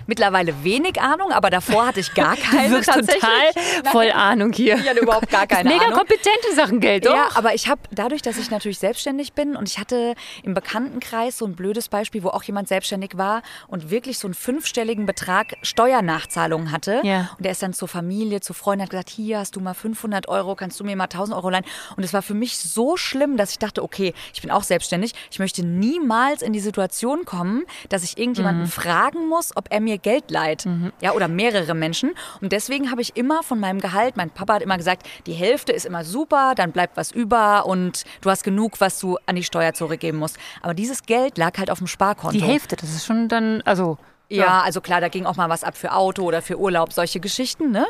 mittlerweile 0.08 0.64
wenig 0.64 1.02
Ahnung, 1.02 1.32
aber 1.34 1.50
davor 1.50 1.88
hatte 1.88 2.00
ich 2.00 2.14
gar 2.14 2.36
keine. 2.38 2.70
Du 2.70 2.76
wirkst 2.76 2.90
tatsächlich. 2.90 3.22
total 3.22 3.92
voll 3.92 4.12
Ahnung 4.12 4.54
hier. 4.54 4.78
Ich 4.78 4.90
hatte 4.90 5.02
überhaupt 5.02 5.30
gar 5.30 5.46
keine 5.48 5.70
Mega 5.70 5.86
Ahnung. 5.86 5.98
kompetent 6.00 6.38
in 6.50 6.56
Sachen 6.56 6.80
Geld, 6.80 7.06
doch? 7.06 7.14
Ja, 7.14 7.30
aber 7.36 7.54
ich 7.54 7.68
habe 7.68 7.82
dadurch, 7.92 8.22
dass 8.22 8.38
ich 8.38 8.50
natürlich 8.50 8.80
selbstständig 8.80 9.34
bin 9.34 9.56
und 9.58 9.68
ich 9.68 9.80
hatte 9.80 10.16
im 10.44 10.54
Bekanntenkreis 10.54 11.38
so 11.38 11.46
ein 11.46 11.56
blödes 11.56 11.90
Beispiel, 11.90 12.24
wo 12.24 12.30
auch 12.30 12.44
jemand 12.44 12.70
selbstständig 12.70 13.18
war 13.18 13.42
und 13.68 13.90
wirklich 13.92 14.18
so 14.18 14.28
einen 14.28 14.34
fünfstelligen 14.34 15.06
Betrag 15.06 15.56
Steuernachzahlungen 15.62 16.72
hatte. 16.72 17.02
Ja. 17.04 17.30
Und 17.38 17.44
der 17.44 17.52
ist 17.52 17.62
dann 17.62 17.74
zur 17.74 17.88
Familie, 17.88 18.40
zu 18.40 18.54
Freunden, 18.54 18.84
hat 18.84 18.90
gesagt, 18.92 19.10
hier 19.10 19.40
hast 19.40 19.56
du 19.56 19.60
mal 19.60 19.74
500 19.74 20.28
Euro, 20.30 20.56
kannst 20.56 20.80
du 20.80 20.84
mir 20.86 20.96
mal 20.96 21.06
1000 21.06 21.36
Euro 21.36 21.50
leihen. 21.50 21.66
Und 21.98 22.04
es 22.04 22.14
war 22.14 22.22
für 22.22 22.34
mich 22.34 22.58
so 22.58 22.96
schlimm, 22.98 23.36
dass 23.38 23.52
ich 23.52 23.60
dachte, 23.60 23.84
okay, 23.84 24.14
ich 24.34 24.42
bin 24.42 24.52
auch 24.52 24.64
selbstständig, 24.64 25.14
ich 25.32 25.40
möchte 25.40 25.66
niemals 25.66 26.42
in 26.42 26.54
die 26.54 26.60
Situation 26.62 27.26
kommen, 27.26 27.66
dass 27.90 28.04
ich 28.04 28.18
irgendjemanden 28.48 28.68
fragen 28.68 29.28
muss, 29.28 29.56
ob 29.56 29.68
er 29.70 29.80
mir 29.80 29.98
Geld 29.98 30.32
leiht. 30.32 30.68
Ja, 31.02 31.14
oder 31.14 31.28
mehrere 31.28 31.74
Menschen. 31.74 32.12
Und 32.42 32.52
deswegen 32.52 32.92
habe 32.92 33.02
ich 33.02 33.16
immer 33.16 33.44
von 33.44 33.60
meinem 33.60 33.80
Gehalt, 33.80 34.18
mein 34.18 34.30
Papa 34.30 34.56
hat 34.56 34.62
immer 34.62 34.78
gesagt, 34.78 35.08
die 35.26 35.34
Hälfte 35.34 35.72
ist 35.72 35.86
immer 35.86 36.04
super, 36.04 36.54
dann 36.56 36.72
bleibt 36.72 36.98
was 36.98 37.12
über 37.12 37.66
und 37.66 38.04
du 38.22 38.30
hast 38.30 38.44
genug, 38.44 38.80
was 38.80 39.00
du 39.00 39.18
an 39.26 39.36
die 39.36 39.44
Steuer 39.44 39.74
zurückgeben 39.74 40.18
musst. 40.18 40.38
Aber 40.62 40.74
dieses 40.74 41.04
Geld 41.04 41.38
lag 41.38 41.58
halt 41.58 41.70
auf 41.70 41.78
dem 41.80 41.88
Sparkonto. 41.88 42.38
Die 42.38 42.44
Hälfte, 42.44 42.76
das 42.76 42.90
ist 42.90 43.06
schon 43.06 43.28
dann, 43.28 43.62
also. 43.66 43.98
Ja, 44.30 44.60
also 44.60 44.82
klar, 44.82 45.00
da 45.00 45.08
ging 45.08 45.26
auch 45.26 45.38
mal 45.38 45.48
was 45.48 45.64
ab 45.64 45.78
für 45.78 45.94
Auto 45.94 46.24
oder 46.24 46.42
für 46.42 46.60
Urlaub, 46.60 46.92
solche 46.92 47.22
Geschichten, 47.22 47.72
ne? 47.72 47.86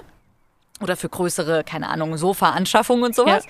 Oder 0.79 0.95
für 0.95 1.09
größere, 1.09 1.63
keine 1.63 1.89
Ahnung, 1.89 2.17
Sofa-Anschaffungen 2.17 3.03
und 3.03 3.15
sowas. 3.15 3.45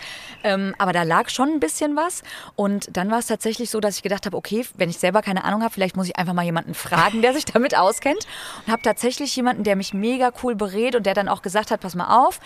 Ähm, 0.46 0.74
aber 0.78 0.94
da 0.94 1.04
lag 1.04 1.30
schon 1.30 1.50
ein 1.50 1.60
bisschen 1.60 1.96
was. 1.98 2.24
Und 2.56 2.88
dann 2.96 3.12
war 3.12 3.20
es 3.20 3.28
tatsächlich 3.28 3.70
so, 3.70 3.82
dass 3.82 3.98
ich 3.98 4.04
gedacht 4.04 4.26
habe, 4.26 4.38
okay, 4.38 4.66
wenn 4.78 4.90
ich 4.90 4.98
selber 4.98 5.22
keine 5.22 5.44
Ahnung 5.44 5.62
habe, 5.62 5.74
vielleicht 5.74 5.98
muss 5.98 6.08
ich 6.08 6.16
einfach 6.18 6.34
mal 6.34 6.46
jemanden 6.46 6.74
fragen, 6.74 7.22
der 7.22 7.34
sich 7.34 7.44
damit 7.54 7.78
auskennt. 7.78 8.26
Und 8.66 8.72
habe 8.72 8.82
tatsächlich 8.82 9.36
jemanden, 9.36 9.64
der 9.66 9.76
mich 9.76 9.94
mega 9.94 10.32
cool 10.42 10.56
berät 10.56 10.96
und 10.96 11.06
der 11.06 11.14
dann 11.14 11.28
auch 11.28 11.42
gesagt 11.42 11.70
hat, 11.72 11.82
pass 11.82 11.96
mal 11.96 12.18
auf, 12.26 12.40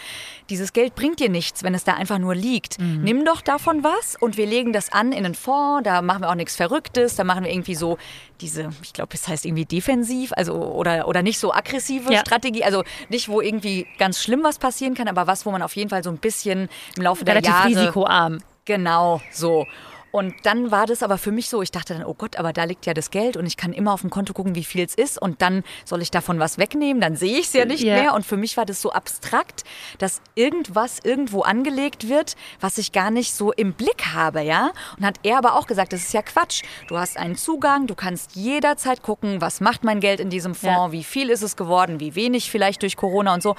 dieses 0.50 0.74
Geld 0.74 0.96
bringt 0.96 1.20
dir 1.20 1.30
nichts, 1.30 1.62
wenn 1.64 1.76
es 1.76 1.84
da 1.84 1.94
einfach 1.94 2.18
nur 2.18 2.34
liegt. 2.34 2.80
Nimm 2.80 3.24
doch 3.24 3.42
davon 3.42 3.84
was 3.84 4.16
und 4.20 4.36
wir 4.38 4.48
legen 4.48 4.74
das 4.74 4.92
an 4.92 5.12
in 5.12 5.26
einen 5.26 5.36
Fonds, 5.36 5.84
da 5.84 6.02
machen 6.02 6.24
wir 6.24 6.30
auch 6.30 6.36
nichts 6.36 6.56
Verrücktes, 6.56 7.16
da 7.16 7.24
machen 7.24 7.44
wir 7.44 7.52
irgendwie 7.52 7.76
so 7.76 7.98
diese, 8.42 8.70
ich 8.82 8.94
glaube, 8.94 9.14
es 9.14 9.28
heißt 9.28 9.46
irgendwie 9.46 9.66
defensiv, 9.66 10.32
also 10.36 10.54
oder, 10.56 11.08
oder 11.08 11.22
nicht 11.22 11.38
so 11.38 11.54
aggressive 11.54 12.12
Ja. 12.12 12.22
Strategie, 12.22 12.64
also 12.64 12.84
nicht, 13.10 13.30
wo 13.30 13.40
irgendwie 13.42 13.86
ganz 14.00 14.22
schlimm 14.24 14.44
was 14.44 14.58
passieren 14.72 14.96
kann, 14.96 15.10
aber 15.10 15.28
was, 15.28 15.46
wo 15.46 15.52
man 15.52 15.62
auf 15.62 15.76
jeden 15.76 15.90
Fall 15.90 16.02
so 16.04 16.10
ein 16.10 16.18
bisschen 16.18 16.70
im 16.96 17.04
Laufe 17.04 17.26
der 17.26 17.36
Relativ 17.36 17.52
Jahre 17.54 17.68
risikoarm. 17.68 18.38
Genau, 18.66 19.22
so. 19.34 19.66
Und 20.14 20.34
dann 20.44 20.72
war 20.72 20.88
das 20.88 21.04
aber 21.04 21.18
für 21.18 21.32
mich 21.32 21.48
so, 21.48 21.62
ich 21.62 21.72
dachte 21.72 21.94
dann, 21.94 22.04
oh 22.04 22.14
Gott, 22.14 22.36
aber 22.38 22.52
da 22.52 22.66
liegt 22.66 22.86
ja 22.86 22.94
das 22.94 23.12
Geld 23.12 23.38
und 23.38 23.46
ich 23.46 23.56
kann 23.56 23.72
immer 23.72 23.94
auf 23.94 24.02
dem 24.02 24.10
Konto 24.10 24.34
gucken, 24.34 24.56
wie 24.56 24.66
viel 24.66 24.84
es 24.84 24.94
ist 24.94 25.22
und 25.22 25.42
dann 25.42 25.64
soll 25.86 26.02
ich 26.02 26.12
davon 26.12 26.38
was 26.38 26.58
wegnehmen, 26.58 27.00
dann 27.02 27.16
sehe 27.16 27.38
ich 27.40 27.46
es 27.48 27.54
ja 27.54 27.64
nicht 27.64 27.82
Ja. 27.82 27.96
mehr. 27.96 28.14
Und 28.14 28.26
für 28.26 28.36
mich 28.36 28.58
war 28.58 28.66
das 28.66 28.82
so 28.82 28.92
abstrakt, 28.92 29.64
dass 30.00 30.22
irgendwas 30.36 31.00
irgendwo 31.04 31.44
angelegt 31.44 32.10
wird, 32.10 32.36
was 32.60 32.78
ich 32.78 32.92
gar 32.92 33.10
nicht 33.10 33.34
so 33.34 33.54
im 33.54 33.72
Blick 33.72 34.08
habe, 34.14 34.42
ja. 34.42 34.72
Und 34.98 35.06
hat 35.06 35.16
er 35.24 35.38
aber 35.38 35.56
auch 35.56 35.66
gesagt, 35.66 35.94
das 35.94 36.02
ist 36.02 36.14
ja 36.14 36.22
Quatsch. 36.22 36.64
Du 36.90 36.98
hast 36.98 37.16
einen 37.18 37.38
Zugang, 37.38 37.88
du 37.88 37.96
kannst 37.96 38.36
jederzeit 38.36 39.04
gucken, 39.04 39.40
was 39.40 39.62
macht 39.62 39.86
mein 39.86 40.02
Geld 40.02 40.20
in 40.20 40.30
diesem 40.30 40.56
Fonds, 40.56 40.76
Ja. 40.76 40.92
wie 40.92 41.06
viel 41.06 41.30
ist 41.30 41.42
es 41.42 41.56
geworden, 41.56 42.02
wie 42.02 42.16
wenig 42.16 42.52
vielleicht 42.52 42.82
durch 42.82 42.98
Corona 42.98 43.34
und 43.34 43.42
so. 43.44 43.56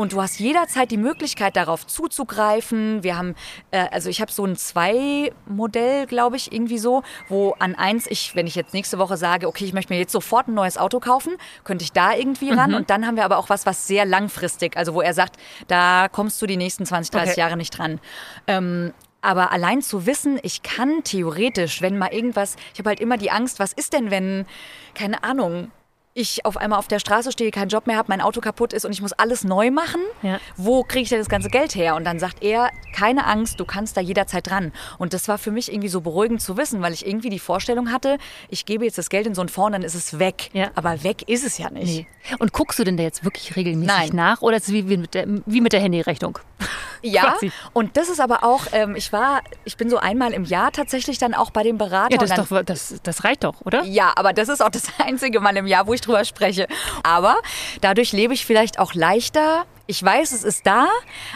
Und 0.00 0.14
du 0.14 0.22
hast 0.22 0.40
jederzeit 0.40 0.90
die 0.90 0.96
Möglichkeit, 0.96 1.56
darauf 1.56 1.86
zuzugreifen. 1.86 3.02
Wir 3.02 3.18
haben, 3.18 3.34
äh, 3.70 3.84
also 3.90 4.08
ich 4.08 4.22
habe 4.22 4.32
so 4.32 4.46
ein 4.46 4.56
Zwei-Modell, 4.56 6.06
glaube 6.06 6.36
ich, 6.36 6.54
irgendwie 6.54 6.78
so, 6.78 7.02
wo 7.28 7.54
an 7.58 7.74
eins 7.74 8.06
ich, 8.06 8.34
wenn 8.34 8.46
ich 8.46 8.54
jetzt 8.54 8.72
nächste 8.72 8.96
Woche 8.98 9.18
sage, 9.18 9.46
okay, 9.46 9.66
ich 9.66 9.74
möchte 9.74 9.92
mir 9.92 9.98
jetzt 9.98 10.12
sofort 10.12 10.48
ein 10.48 10.54
neues 10.54 10.78
Auto 10.78 11.00
kaufen, 11.00 11.34
könnte 11.64 11.84
ich 11.84 11.92
da 11.92 12.14
irgendwie 12.14 12.50
ran. 12.50 12.72
Und 12.72 12.88
dann 12.88 13.06
haben 13.06 13.16
wir 13.16 13.26
aber 13.26 13.36
auch 13.36 13.50
was, 13.50 13.66
was 13.66 13.86
sehr 13.86 14.06
langfristig, 14.06 14.74
also 14.74 14.94
wo 14.94 15.02
er 15.02 15.12
sagt, 15.12 15.36
da 15.68 16.08
kommst 16.10 16.40
du 16.40 16.46
die 16.46 16.56
nächsten 16.56 16.86
20, 16.86 17.10
30 17.10 17.32
Okay. 17.32 17.40
Jahre 17.40 17.58
nicht 17.58 17.76
dran. 17.76 18.00
Ähm, 18.46 18.94
aber 19.20 19.52
allein 19.52 19.82
zu 19.82 20.06
wissen, 20.06 20.40
ich 20.42 20.62
kann 20.62 21.04
theoretisch, 21.04 21.82
wenn 21.82 21.98
mal 21.98 22.10
irgendwas, 22.10 22.56
ich 22.72 22.78
habe 22.78 22.88
halt 22.88 23.00
immer 23.00 23.18
die 23.18 23.30
Angst, 23.30 23.58
was 23.58 23.74
ist 23.74 23.92
denn, 23.92 24.10
wenn, 24.10 24.46
keine 24.94 25.24
Ahnung, 25.24 25.70
ich 26.12 26.44
auf 26.44 26.56
einmal 26.56 26.78
auf 26.78 26.88
der 26.88 26.98
Straße 26.98 27.30
stehe, 27.30 27.50
keinen 27.50 27.68
Job 27.68 27.86
mehr 27.86 27.96
habe, 27.96 28.06
mein 28.08 28.20
Auto 28.20 28.40
kaputt 28.40 28.72
ist 28.72 28.84
und 28.84 28.92
ich 28.92 29.00
muss 29.00 29.12
alles 29.12 29.44
neu 29.44 29.70
machen, 29.70 30.00
Ja. 30.22 30.40
wo 30.56 30.82
kriege 30.82 31.02
ich 31.02 31.08
denn 31.08 31.18
das 31.18 31.28
ganze 31.28 31.48
Geld 31.50 31.74
her? 31.74 31.94
Und 31.94 32.04
dann 32.04 32.18
sagt 32.18 32.42
er, 32.42 32.70
keine 32.94 33.26
Angst, 33.26 33.60
du 33.60 33.64
kannst 33.64 33.96
da 33.96 34.00
jederzeit 34.00 34.48
dran. 34.50 34.72
Und 34.98 35.14
das 35.14 35.28
war 35.28 35.38
für 35.38 35.52
mich 35.52 35.70
irgendwie 35.70 35.88
so 35.88 36.00
beruhigend 36.00 36.42
zu 36.42 36.56
wissen, 36.56 36.82
weil 36.82 36.92
ich 36.92 37.06
irgendwie 37.06 37.30
die 37.30 37.38
Vorstellung 37.38 37.92
hatte, 37.92 38.18
ich 38.48 38.66
gebe 38.66 38.84
jetzt 38.84 38.98
das 38.98 39.08
Geld 39.08 39.26
in 39.26 39.34
so 39.34 39.40
einen 39.42 39.48
Fonds, 39.48 39.72
dann 39.72 39.82
ist 39.82 39.94
es 39.94 40.18
weg. 40.18 40.50
Ja. 40.52 40.70
Aber 40.74 41.04
weg 41.04 41.28
ist 41.28 41.44
es 41.46 41.58
ja 41.58 41.70
nicht. 41.70 41.86
Nee. 41.86 42.06
Und 42.40 42.52
guckst 42.52 42.78
du 42.78 42.84
denn 42.84 42.96
da 42.96 43.04
jetzt 43.04 43.24
wirklich 43.24 43.54
regelmäßig 43.54 43.96
Nein. 43.96 44.10
nach 44.12 44.42
oder 44.42 44.56
ist 44.56 44.66
es 44.68 44.74
wie, 44.74 44.88
wie, 44.88 44.96
mit 44.96 45.14
der, 45.14 45.26
wie 45.46 45.60
mit 45.60 45.72
der 45.72 45.80
Handyrechnung? 45.80 46.38
Ja, 47.02 47.36
und 47.72 47.96
das 47.96 48.10
ist 48.10 48.20
aber 48.20 48.44
auch, 48.44 48.66
ähm, 48.72 48.94
ich 48.94 49.10
war, 49.10 49.40
ich 49.64 49.78
bin 49.78 49.88
so 49.88 49.96
einmal 49.96 50.34
im 50.34 50.44
Jahr 50.44 50.70
tatsächlich 50.70 51.16
dann 51.16 51.32
auch 51.32 51.50
bei 51.50 51.62
dem 51.62 51.78
Berater. 51.78 52.12
Ja, 52.12 52.18
das, 52.18 52.28
dann, 52.28 52.46
doch, 52.46 52.62
das, 52.62 53.00
das 53.02 53.24
reicht 53.24 53.44
doch, 53.44 53.62
oder? 53.62 53.82
Ja, 53.84 54.12
aber 54.16 54.34
das 54.34 54.50
ist 54.50 54.62
auch 54.62 54.68
das 54.68 54.82
einzige 54.98 55.40
Mal 55.40 55.56
im 55.56 55.66
Jahr, 55.66 55.86
wo 55.86 55.94
ich 55.94 55.99
drüber 56.00 56.24
spreche. 56.24 56.66
Aber 57.02 57.36
dadurch 57.80 58.12
lebe 58.12 58.34
ich 58.34 58.44
vielleicht 58.46 58.78
auch 58.78 58.94
leichter. 58.94 59.64
Ich 59.86 60.02
weiß, 60.04 60.30
es 60.30 60.44
ist 60.44 60.66
da, 60.66 60.86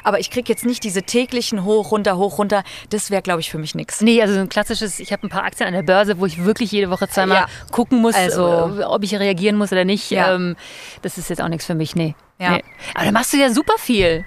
aber 0.05 0.21
ich 0.21 0.31
kriege 0.31 0.53
jetzt 0.53 0.65
nicht 0.65 0.85
diese 0.85 1.03
täglichen 1.03 1.65
hoch, 1.65 1.91
runter, 1.91 2.17
hoch, 2.17 2.39
runter. 2.39 2.63
Das 2.91 3.11
wäre, 3.11 3.21
glaube 3.21 3.41
ich, 3.41 3.51
für 3.51 3.59
mich 3.59 3.75
nichts. 3.75 4.01
Nee, 4.01 4.23
also 4.23 4.35
so 4.35 4.41
ein 4.41 4.49
klassisches, 4.49 5.01
ich 5.01 5.13
habe 5.13 5.27
ein 5.27 5.29
paar 5.29 5.43
Aktien 5.43 5.67
an 5.67 5.75
der 5.75 5.83
Börse, 5.83 6.21
wo 6.21 6.27
ich 6.27 6.45
wirklich 6.45 6.71
jede 6.71 6.89
Woche 6.89 7.09
zweimal 7.09 7.39
Ja. 7.39 7.47
gucken 7.73 8.01
muss, 8.01 8.15
Also- 8.15 8.79
äh, 8.81 8.85
ob 8.85 9.03
ich 9.03 9.13
reagieren 9.17 9.57
muss 9.57 9.73
oder 9.73 9.85
nicht. 9.85 10.09
Ja. 10.13 10.35
Ähm, 10.37 10.55
das 11.03 11.19
ist 11.19 11.31
jetzt 11.31 11.43
auch 11.43 11.49
nichts 11.49 11.67
für 11.67 11.75
mich, 11.75 11.97
nee. 11.97 12.15
Ja. 12.39 12.51
nee. 12.53 12.65
Aber 12.95 13.07
da 13.07 13.11
machst 13.13 13.33
du 13.33 13.39
ja 13.39 13.51
super 13.51 13.75
viel. 13.79 14.25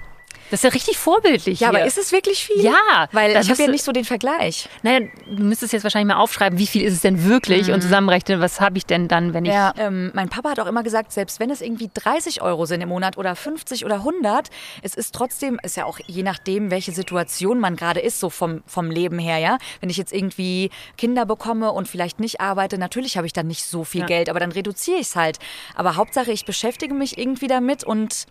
Das 0.50 0.60
ist 0.60 0.64
ja 0.64 0.70
richtig 0.70 0.96
vorbildlich 0.98 1.60
Ja, 1.60 1.70
hier. 1.70 1.78
aber 1.78 1.86
ist 1.86 1.98
es 1.98 2.12
wirklich 2.12 2.44
viel? 2.44 2.62
Ja, 2.62 3.08
Weil 3.12 3.30
ich 3.40 3.50
habe 3.50 3.62
ja 3.62 3.68
nicht 3.68 3.84
so 3.84 3.92
den 3.92 4.04
Vergleich. 4.04 4.68
Naja, 4.82 5.00
du 5.26 5.42
müsstest 5.44 5.72
jetzt 5.72 5.82
wahrscheinlich 5.82 6.14
mal 6.14 6.20
aufschreiben, 6.20 6.58
wie 6.58 6.66
viel 6.66 6.82
ist 6.82 6.94
es 6.94 7.00
denn 7.00 7.24
wirklich 7.24 7.70
und 7.70 7.82
zusammenrechnen, 7.82 8.40
was 8.40 8.60
habe 8.60 8.78
ich 8.78 8.86
denn 8.86 9.08
dann, 9.08 9.34
wenn 9.34 9.44
ich... 9.44 9.50
Mhm. 9.50 9.56
Ja. 9.56 9.74
Ähm, 9.78 10.10
mein 10.14 10.28
Papa 10.28 10.50
hat 10.50 10.60
auch 10.60 10.66
immer 10.66 10.82
gesagt, 10.82 11.12
selbst 11.12 11.40
wenn 11.40 11.50
es 11.50 11.60
irgendwie 11.60 11.90
30 11.92 12.42
Euro 12.42 12.66
sind 12.66 12.80
im 12.80 12.88
Monat 12.88 13.18
oder 13.18 13.34
50 13.36 13.84
oder 13.84 13.96
100, 13.96 14.48
es 14.82 14.94
ist 14.94 15.14
trotzdem, 15.14 15.58
ist 15.62 15.76
ja 15.76 15.84
auch 15.84 15.98
je 16.06 16.22
nachdem, 16.22 16.70
welche 16.70 16.92
Situation 16.92 17.60
man 17.60 17.76
gerade 17.76 18.00
ist, 18.00 18.20
so 18.20 18.30
vom, 18.30 18.62
vom 18.66 18.90
Leben 18.90 19.18
her, 19.18 19.38
ja. 19.38 19.58
Wenn 19.80 19.90
ich 19.90 19.96
jetzt 19.96 20.12
irgendwie 20.12 20.70
Kinder 20.96 21.26
bekomme 21.26 21.72
und 21.72 21.88
vielleicht 21.88 22.20
nicht 22.20 22.40
arbeite, 22.40 22.78
natürlich 22.78 23.16
habe 23.16 23.26
ich 23.26 23.32
dann 23.32 23.46
nicht 23.46 23.64
so 23.64 23.84
viel 23.84 24.02
Ja. 24.02 24.06
Geld, 24.06 24.28
aber 24.28 24.40
dann 24.40 24.52
reduziere 24.52 24.98
ich 24.98 25.08
es 25.08 25.16
halt. 25.16 25.38
Aber 25.74 25.96
Hauptsache, 25.96 26.32
ich 26.32 26.44
beschäftige 26.44 26.94
mich 26.94 27.18
irgendwie 27.18 27.46
damit 27.48 27.84
und 27.84 28.26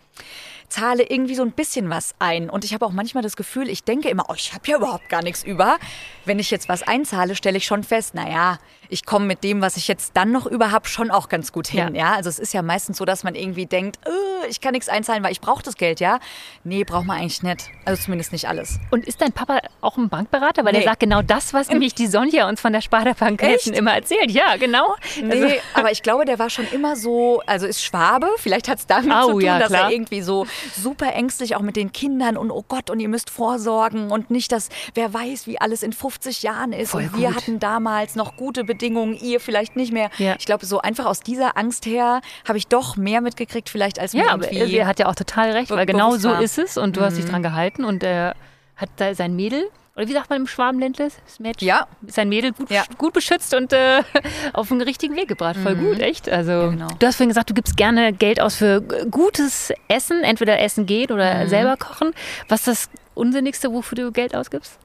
zahle 0.68 1.04
irgendwie 1.08 1.34
so 1.34 1.42
ein 1.42 1.52
bisschen 1.52 1.90
was 1.90 2.14
ein. 2.18 2.50
Und 2.50 2.64
ich 2.64 2.74
habe 2.74 2.84
auch 2.86 2.92
manchmal 2.92 3.22
das 3.22 3.36
Gefühl, 3.36 3.68
ich 3.68 3.84
denke 3.84 4.08
immer, 4.08 4.26
oh, 4.28 4.34
ich 4.34 4.52
habe 4.54 4.66
ja 4.68 4.76
überhaupt 4.76 5.08
gar 5.08 5.22
nichts 5.22 5.44
über. 5.44 5.78
Wenn 6.24 6.38
ich 6.38 6.50
jetzt 6.50 6.68
was 6.68 6.82
einzahle, 6.82 7.34
stelle 7.34 7.58
ich 7.58 7.64
schon 7.64 7.84
fest, 7.84 8.14
naja, 8.14 8.58
ich 8.88 9.04
komme 9.04 9.26
mit 9.26 9.44
dem, 9.44 9.60
was 9.60 9.76
ich 9.76 9.88
jetzt 9.88 10.12
dann 10.14 10.32
noch 10.32 10.46
über 10.46 10.70
habe, 10.70 10.88
schon 10.88 11.10
auch 11.10 11.28
ganz 11.28 11.52
gut 11.52 11.68
hin. 11.68 11.94
Ja. 11.94 12.08
Ja. 12.08 12.14
Also 12.14 12.28
es 12.30 12.38
ist 12.38 12.54
ja 12.54 12.62
meistens 12.62 12.96
so, 12.98 13.04
dass 13.04 13.22
man 13.24 13.34
irgendwie 13.34 13.66
denkt, 13.66 13.98
äh, 14.06 14.46
ich 14.48 14.60
kann 14.60 14.72
nichts 14.72 14.88
einzahlen, 14.88 15.22
weil 15.22 15.32
ich 15.32 15.40
brauche 15.40 15.62
das 15.62 15.76
Geld, 15.76 16.00
ja. 16.00 16.20
Nee, 16.64 16.84
braucht 16.84 17.04
man 17.04 17.18
eigentlich 17.18 17.42
nicht. 17.42 17.68
Also 17.84 18.02
zumindest 18.02 18.32
nicht 18.32 18.48
alles. 18.48 18.78
Und 18.90 19.04
ist 19.06 19.20
dein 19.20 19.32
Papa 19.32 19.60
auch 19.80 19.96
ein 19.98 20.08
Bankberater? 20.08 20.64
Weil 20.64 20.72
Nee. 20.72 20.78
er 20.80 20.84
sagt 20.84 21.00
genau 21.00 21.22
das, 21.22 21.52
was 21.52 21.68
nämlich 21.68 21.94
die 21.94 22.06
Sonja 22.06 22.48
uns 22.48 22.60
von 22.60 22.72
der 22.72 22.80
Sparda-Bank 22.80 23.42
Echt? 23.42 23.52
Hessen 23.66 23.74
immer 23.74 23.92
erzählt. 23.94 24.30
Ja, 24.30 24.56
genau. 24.56 24.94
Nee, 25.22 25.32
Also, 25.44 25.54
aber 25.74 25.92
ich 25.92 26.02
glaube, 26.02 26.24
der 26.24 26.38
war 26.38 26.48
schon 26.50 26.66
immer 26.72 26.96
so, 26.96 27.42
also 27.46 27.66
ist 27.66 27.82
Schwabe, 27.84 28.28
vielleicht 28.38 28.68
hat 28.68 28.78
es 28.78 28.86
damit 28.86 29.12
Au, 29.12 29.26
zu 29.26 29.32
tun, 29.32 29.40
ja, 29.42 29.58
dass 29.58 29.70
er 29.72 29.90
irgendwie 29.90 30.22
so 30.22 30.46
super 30.76 31.12
ängstlich 31.12 31.56
auch 31.56 31.62
mit 31.62 31.76
den 31.76 31.92
Kindern 31.92 32.36
und 32.36 32.50
oh 32.50 32.64
Gott, 32.66 32.90
und 32.90 33.00
ihr 33.00 33.08
müsst 33.08 33.28
vorsorgen 33.30 34.10
und 34.10 34.30
nicht, 34.30 34.50
dass 34.52 34.68
wer 34.94 35.12
weiß, 35.12 35.46
wie 35.46 35.60
alles 35.60 35.82
in 35.82 35.92
50 35.92 36.42
Jahren 36.42 36.72
ist. 36.72 36.90
Voll 36.92 37.02
und 37.02 37.18
wir 37.18 37.28
gut. 37.28 37.36
hatten 37.36 37.58
damals 37.58 38.14
noch 38.14 38.36
gute 38.36 38.64
Bedingungen, 38.64 38.77
ihr 38.82 39.40
vielleicht 39.40 39.76
nicht 39.76 39.92
mehr. 39.92 40.10
Ja. 40.18 40.34
Ich 40.38 40.46
glaube, 40.46 40.66
so 40.66 40.80
einfach 40.80 41.06
aus 41.06 41.20
dieser 41.20 41.56
Angst 41.56 41.86
her 41.86 42.20
habe 42.46 42.58
ich 42.58 42.66
doch 42.66 42.96
mehr 42.96 43.20
mitgekriegt, 43.20 43.68
vielleicht 43.68 43.98
als 43.98 44.12
mir 44.14 44.24
ja, 44.26 44.30
aber 44.32 44.50
irgendwie. 44.52 44.76
er 44.76 44.86
hat 44.86 44.98
ja 44.98 45.06
auch 45.06 45.14
total 45.14 45.50
recht, 45.50 45.70
weil 45.70 45.86
genau 45.86 46.16
so 46.16 46.30
war. 46.30 46.38
Mhm. 46.38 46.42
ist 46.44 46.58
es 46.58 46.76
und 46.76 46.96
du 46.96 47.00
hast 47.02 47.16
dich 47.16 47.24
dran 47.26 47.42
gehalten 47.42 47.84
und 47.84 48.02
er 48.02 48.34
hat 48.76 48.88
da 48.96 49.14
sein 49.14 49.34
Mädel, 49.36 49.64
oder 49.96 50.06
wie 50.06 50.12
sagt 50.12 50.30
man 50.30 50.38
im 50.42 50.46
Schwabenländle? 50.46 51.08
Das 51.24 51.40
Mädchen? 51.40 51.66
Ja. 51.66 51.88
Sein 52.06 52.28
Mädel 52.28 52.52
gut, 52.52 52.70
Ja. 52.70 52.84
gut 52.98 53.12
beschützt 53.14 53.52
und 53.52 53.72
äh, 53.72 54.02
auf 54.52 54.68
den 54.68 54.80
richtigen 54.80 55.16
Weg 55.16 55.26
gebracht. 55.26 55.56
Voll 55.56 55.74
gut, 55.74 55.98
echt. 55.98 56.28
Also, 56.28 56.70
genau. 56.70 56.86
du 57.00 57.04
hast 57.06 57.16
vorhin 57.16 57.30
gesagt, 57.30 57.50
du 57.50 57.54
gibst 57.54 57.76
gerne 57.76 58.12
Geld 58.12 58.40
aus 58.40 58.54
für 58.54 58.80
gutes 59.10 59.72
Essen, 59.88 60.22
entweder 60.22 60.60
Essen 60.60 60.86
geht 60.86 61.10
oder 61.10 61.44
Mhm. 61.44 61.48
selber 61.48 61.76
kochen. 61.76 62.12
Was 62.48 62.60
ist 62.60 62.68
das 62.68 62.90
Unsinnigste, 63.14 63.72
wofür 63.72 63.96
du 63.96 64.12
Geld 64.12 64.36
ausgibst? 64.36 64.78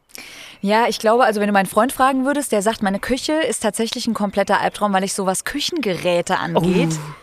Ja, 0.61 0.87
ich 0.87 0.99
glaube, 0.99 1.23
also 1.25 1.41
wenn 1.41 1.47
du 1.47 1.53
meinen 1.53 1.65
Freund 1.65 1.91
fragen 1.91 2.25
würdest, 2.25 2.51
der 2.51 2.61
sagt, 2.61 2.81
meine 2.83 2.99
Küche 2.99 3.33
ist 3.33 3.61
tatsächlich 3.63 4.07
ein 4.07 4.13
kompletter 4.13 4.61
Albtraum, 4.61 4.93
weil 4.93 5.03
ich 5.03 5.13
so 5.13 5.25
was 5.25 5.43
Küchengeräte 5.43 6.37
angeht. 6.37 6.89
Oh. 6.93 7.13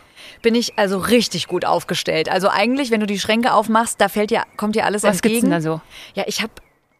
Bin 0.41 0.55
ich 0.55 0.77
also 0.77 0.97
richtig 0.97 1.47
gut 1.47 1.65
aufgestellt. 1.65 2.29
Also 2.29 2.49
eigentlich, 2.49 2.91
wenn 2.91 2.99
du 2.99 3.05
die 3.05 3.19
Schränke 3.19 3.53
aufmachst, 3.53 3.99
da 4.01 4.09
fällt 4.09 4.31
dir, 4.31 4.43
kommt 4.57 4.75
dir 4.75 4.85
alles 4.85 5.03
Was 5.03 5.21
gibt's 5.21 5.37
entgegen. 5.37 5.51
denn 5.51 5.51
da 5.51 5.61
so? 5.61 5.81
Ja, 6.15 6.23
ich 6.27 6.41
habe 6.41 6.51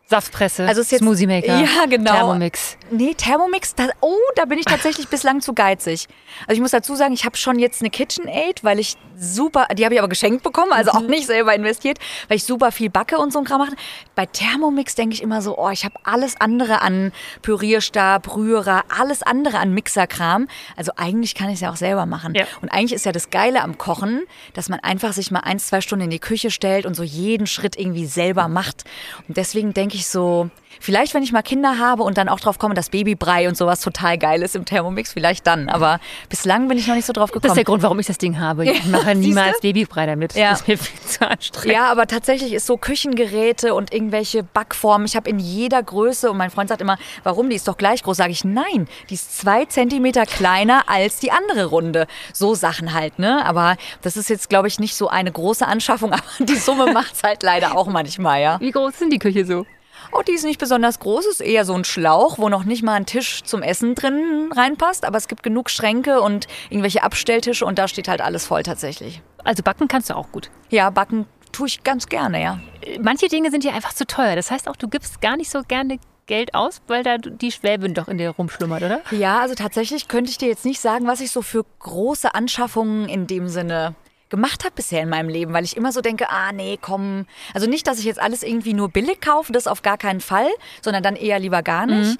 Saftpresse, 0.08 0.68
Also 0.68 0.82
es 0.82 0.88
ist 0.88 0.92
jetzt- 0.92 1.02
Smoothie 1.02 1.28
Maker, 1.28 1.60
Ja, 1.60 1.86
genau. 1.90 2.12
Thermomix. 2.12 2.78
Nee, 2.92 3.14
Thermomix, 3.16 3.74
da, 3.76 3.88
oh, 4.02 4.16
da 4.36 4.46
bin 4.46 4.60
ich 4.60 4.66
tatsächlich 4.66 5.08
bislang 5.10 5.42
zu 5.42 5.54
geizig. 5.54 6.08
Also 6.48 6.54
ich 6.54 6.62
muss 6.62 6.72
dazu 6.72 6.96
sagen, 6.96 7.14
ich 7.14 7.26
habe 7.26 7.38
schon 7.38 7.58
jetzt 7.58 7.82
eine 7.82 7.90
KitchenAid, 7.90 8.64
weil 8.64 8.80
ich 8.80 8.98
super, 9.18 9.68
die 9.78 9.86
habe 9.86 9.94
ich 9.94 10.00
aber 10.00 10.10
geschenkt 10.10 10.44
bekommen, 10.44 10.72
also 10.74 10.92
Mhm. 10.92 10.98
auch 10.98 11.08
nicht 11.10 11.26
selber 11.28 11.54
investiert, 11.56 12.00
weil 12.28 12.38
ich 12.38 12.44
super 12.44 12.72
viel 12.72 12.90
backe 12.90 13.18
und 13.18 13.32
so 13.32 13.40
ein 13.40 13.46
Kram 13.46 13.60
mache. 13.60 13.76
Bei 14.16 14.26
Thermomix 14.26 14.96
denke 14.96 15.14
ich 15.14 15.22
immer 15.22 15.42
so, 15.42 15.58
oh, 15.58 15.70
ich 15.70 15.86
habe 15.86 15.96
alles 16.04 16.40
andere 16.40 16.82
an 16.82 17.12
Pürierstab, 17.42 18.36
Rührer, 18.36 18.84
alles 18.98 19.24
andere 19.24 19.60
an 19.60 19.74
Mixerkram. 19.74 20.48
Also 20.76 20.92
eigentlich 20.98 21.36
kann 21.36 21.48
ich 21.50 21.56
es 21.56 21.62
ja 21.62 21.72
auch 21.72 21.76
selber 21.76 22.06
machen. 22.06 22.34
Ja. 22.36 22.46
Und 22.62 22.70
eigentlich 22.70 22.94
ist 22.94 23.06
ja 23.06 23.12
das 23.12 23.30
Geile 23.30 23.62
am 23.62 23.78
Kochen, 23.78 24.24
dass 24.54 24.70
man 24.70 24.80
einfach 24.80 25.14
sich 25.14 25.32
mal 25.32 25.42
ein, 25.42 25.60
zwei 25.60 25.82
Stunden 25.82 26.06
in 26.06 26.10
die 26.10 26.20
Küche 26.20 26.52
stellt 26.52 26.86
und 26.86 26.96
so 26.96 27.04
jeden 27.04 27.48
Schritt 27.48 27.78
irgendwie 27.78 28.06
selber 28.06 28.48
macht. 28.48 28.84
Und 29.28 29.38
deswegen 29.38 29.74
denke 29.74 29.96
ich 29.96 30.08
so, 30.08 30.50
vielleicht 30.80 31.14
wenn 31.14 31.24
ich 31.24 31.32
mal 31.32 31.42
Kinder 31.42 31.78
habe 31.78 32.04
und 32.04 32.18
dann 32.18 32.30
auch 32.30 32.40
drauf 32.40 32.58
komme, 32.58 32.74
dass 32.82 32.90
Babybrei 32.90 33.48
und 33.48 33.56
sowas 33.56 33.80
total 33.80 34.18
geil 34.18 34.42
ist 34.42 34.56
im 34.56 34.66
Thermomix, 34.66 35.14
vielleicht 35.14 35.46
dann. 35.46 35.70
Aber 35.70 36.00
bislang 36.30 36.68
bin 36.68 36.80
ich 36.80 36.88
noch 36.88 36.96
nicht 36.96 37.06
so 37.06 37.14
drauf 37.14 37.30
Das 37.30 37.36
ist 37.38 37.42
gekommen. 37.44 37.56
der 37.56 37.64
Grund, 37.64 37.84
warum 37.84 38.00
ich 38.00 38.08
das 38.08 38.18
Ding 38.18 38.40
habe. 38.40 38.66
Ich 38.66 38.86
mache 38.88 39.14
niemals 39.14 39.60
Babybrei 39.60 40.08
damit. 40.08 40.34
Ja. 40.34 40.50
Das 40.50 40.62
ist 40.62 40.68
mir 40.68 40.78
viel 40.80 41.00
zu 41.02 41.30
anstrengend. 41.30 41.76
Ja, 41.78 41.92
aber 41.92 42.08
tatsächlich 42.08 42.54
ist 42.54 42.66
so 42.66 42.78
Küchengeräte 42.78 43.76
und 43.76 43.94
irgendwelche 43.94 44.42
Backformen. 44.42 45.06
Ich 45.06 45.16
habe 45.16 45.30
in 45.30 45.38
jeder 45.38 45.84
Größe 45.84 46.32
und 46.32 46.38
mein 46.38 46.50
Freund 46.50 46.70
sagt 46.70 46.82
immer, 46.82 46.98
warum? 47.24 47.52
Die 47.52 47.56
ist 47.56 47.68
doch 47.68 47.78
gleich 47.78 48.02
groß. 48.02 48.18
Sage 48.18 48.32
ich, 48.32 48.44
nein, 48.44 48.88
die 49.12 49.14
ist 49.14 49.38
zwei 49.38 49.66
Zentimeter 49.66 50.26
kleiner 50.26 50.84
als 50.88 51.20
die 51.20 51.32
andere 51.32 51.66
Runde. 51.66 52.08
So 52.34 52.56
Sachen 52.56 52.96
halt, 52.96 53.20
ne? 53.20 53.46
Aber 53.46 53.76
das 54.02 54.18
ist 54.18 54.30
jetzt, 54.30 54.50
glaube 54.50 54.68
ich, 54.68 54.80
nicht 54.80 54.96
so 54.96 55.08
eine 55.08 55.32
große 55.32 55.68
Anschaffung, 55.68 56.14
aber 56.14 56.24
die 56.40 56.56
Summe 56.56 56.92
macht's 56.94 57.22
halt 57.22 57.44
leider 57.44 57.78
auch 57.78 57.88
manchmal, 57.88 58.42
ja. 58.42 58.60
Wie 58.60 58.72
groß 58.72 58.98
sind 58.98 59.14
die 59.14 59.20
Küche 59.20 59.46
so? 59.46 59.66
Oh, 60.12 60.22
die 60.22 60.34
ist 60.34 60.44
nicht 60.44 60.60
besonders 60.60 61.00
groß, 61.00 61.26
ist 61.26 61.42
eher 61.42 61.66
so 61.66 61.74
ein 61.74 61.84
Schlauch, 61.84 62.38
wo 62.38 62.50
noch 62.50 62.64
nicht 62.64 62.84
mal 62.84 62.94
ein 62.94 63.06
Tisch 63.06 63.44
zum 63.44 63.62
Essen 63.62 63.96
drin 63.96 64.50
reinpasst. 64.56 65.06
Aber 65.06 65.18
es 65.18 65.28
gibt 65.28 65.44
genug 65.44 65.70
Schränke 65.70 66.22
und 66.22 66.48
irgendwelche 66.70 67.04
Abstelltische 67.04 67.66
und 67.66 67.80
da 67.80 67.88
steht 67.88 68.08
halt 68.08 68.22
alles 68.22 68.46
voll 68.46 68.64
tatsächlich. 68.64 69.22
Also 69.44 69.64
backen 69.64 69.88
kannst 69.88 70.10
du 70.10 70.16
auch 70.16 70.32
gut. 70.32 70.50
Ja, 70.70 70.90
backen 70.90 71.26
tue 71.52 71.68
ich 71.68 71.84
ganz 71.84 72.08
gerne, 72.08 72.42
ja. 72.42 72.60
Manche 73.02 73.28
Dinge 73.28 73.52
sind 73.52 73.64
dir 73.64 73.74
einfach 73.74 73.94
zu 73.94 74.06
teuer. 74.06 74.36
Das 74.36 74.52
heißt 74.52 74.68
auch, 74.68 74.76
du 74.76 74.88
gibst 74.88 75.22
gar 75.22 75.38
nicht 75.38 75.50
so 75.50 75.62
gerne 75.68 76.00
Geld 76.28 76.54
aus, 76.54 76.82
weil 76.88 77.04
da 77.04 77.18
die 77.18 77.52
Schwäbin 77.52 77.94
doch 77.94 78.08
in 78.08 78.18
dir 78.18 78.30
rumschlummert, 78.30 78.84
oder? 78.84 79.02
Ja, 79.12 79.42
also 79.42 79.56
tatsächlich 79.56 80.08
könnte 80.08 80.32
ich 80.32 80.38
dir 80.38 80.48
jetzt 80.48 80.66
nicht 80.66 80.80
sagen, 80.80 81.08
was 81.08 81.20
ich 81.20 81.32
so 81.32 81.42
für 81.42 81.66
große 81.80 82.34
Anschaffungen 82.34 83.10
in 83.10 83.28
dem 83.28 83.48
Sinne 83.50 83.96
gemacht 84.32 84.64
habe 84.64 84.74
bisher 84.74 85.04
in 85.04 85.10
meinem 85.10 85.30
Leben, 85.30 85.54
weil 85.54 85.64
ich 85.64 85.78
immer 85.78 85.92
so 85.92 86.02
denke, 86.02 86.30
ah 86.30 86.52
nee, 86.52 86.80
komm, 86.82 87.28
also 87.54 87.68
nicht, 87.68 87.86
dass 87.86 88.00
ich 88.00 88.06
jetzt 88.06 88.20
alles 88.20 88.42
irgendwie 88.42 88.74
nur 88.74 88.90
billig 88.90 89.22
kaufe, 89.22 89.54
das 89.54 89.68
auf 89.68 89.84
gar 89.84 90.00
keinen 90.00 90.22
Fall, 90.22 90.50
sondern 90.82 91.04
dann 91.04 91.16
eher 91.16 91.38
lieber 91.38 91.62
gar 91.62 91.86
nicht. 91.86 92.20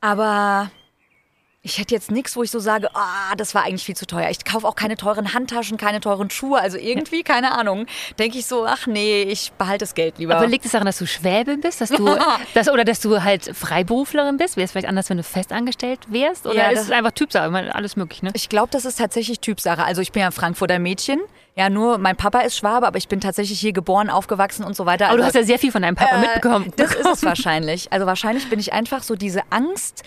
Aber 0.00 0.70
ich 1.66 1.78
hätte 1.78 1.94
jetzt 1.94 2.10
nichts, 2.10 2.36
wo 2.36 2.42
ich 2.42 2.50
so 2.50 2.58
sage, 2.58 2.90
ah, 2.94 3.34
das 3.38 3.54
war 3.54 3.64
eigentlich 3.64 3.84
viel 3.84 3.96
zu 3.96 4.06
teuer. 4.06 4.28
Ich 4.28 4.44
kaufe 4.44 4.68
auch 4.68 4.76
keine 4.76 4.96
teuren 4.98 5.32
Handtaschen, 5.32 5.78
keine 5.78 5.98
teuren 6.00 6.28
Schuhe, 6.28 6.60
also 6.60 6.76
irgendwie, 6.76 7.22
keine 7.22 7.52
Ahnung, 7.58 7.86
denke 8.18 8.38
ich 8.38 8.44
so, 8.44 8.66
ach 8.66 8.86
nee, 8.86 9.22
ich 9.22 9.50
behalte 9.52 9.78
das 9.84 9.94
Geld 9.94 10.18
lieber. 10.18 10.36
Aber 10.36 10.46
liegt 10.46 10.66
es 10.66 10.72
daran, 10.72 10.84
dass 10.84 10.98
du 10.98 11.06
Schwäbin 11.06 11.62
bist, 11.62 11.80
dass 11.80 11.88
du 11.88 12.18
das, 12.54 12.68
oder 12.68 12.84
dass 12.84 13.00
du 13.00 13.22
halt 13.24 13.56
Freiberuflerin 13.56 14.36
bist? 14.36 14.56
Wäre 14.58 14.66
es 14.66 14.72
vielleicht 14.72 14.88
anders, 14.88 15.08
wenn 15.08 15.16
du 15.16 15.22
festangestellt 15.22 16.00
wärst? 16.08 16.46
Oder 16.46 16.54
Ja, 16.56 16.68
ist 16.68 16.82
es 16.82 16.90
einfach 16.90 17.12
Typsache? 17.12 17.46
Ich 17.46 17.52
meine, 17.52 17.74
alles 17.74 17.96
möglich, 17.96 18.22
ne? 18.22 18.30
Ich 18.34 18.50
glaube, 18.50 18.68
das 18.70 18.84
ist 18.84 18.98
tatsächlich 18.98 19.40
Typsache. 19.40 19.82
Also 19.84 20.02
ich 20.02 20.12
bin 20.12 20.20
ja 20.20 20.26
ein 20.26 20.32
Frankfurter 20.32 20.78
Mädchen. 20.78 21.18
Ja, 21.56 21.70
nur 21.70 21.96
mein 21.98 22.16
Papa 22.16 22.40
ist 22.40 22.58
Schwabe, 22.58 22.86
aber 22.86 22.98
ich 22.98 23.08
bin 23.08 23.20
tatsächlich 23.20 23.58
hier 23.60 23.72
geboren, 23.72 24.10
aufgewachsen 24.10 24.64
und 24.64 24.76
so 24.76 24.84
weiter. 24.86 25.06
Aber 25.06 25.16
du 25.16 25.22
Also, 25.24 25.38
hast 25.38 25.42
ja 25.42 25.46
sehr 25.46 25.58
viel 25.58 25.72
von 25.72 25.80
deinem 25.82 25.94
Papa 25.94 26.16
äh, 26.16 26.20
mitbekommen. 26.20 26.72
Das 26.76 26.94
ist 26.94 27.06
es 27.06 27.22
wahrscheinlich. 27.24 27.90
Also 27.92 28.04
wahrscheinlich 28.06 28.50
bin 28.50 28.58
ich 28.58 28.72
einfach 28.74 29.02
so 29.02 29.14
diese 29.14 29.40
Angst. 29.50 30.02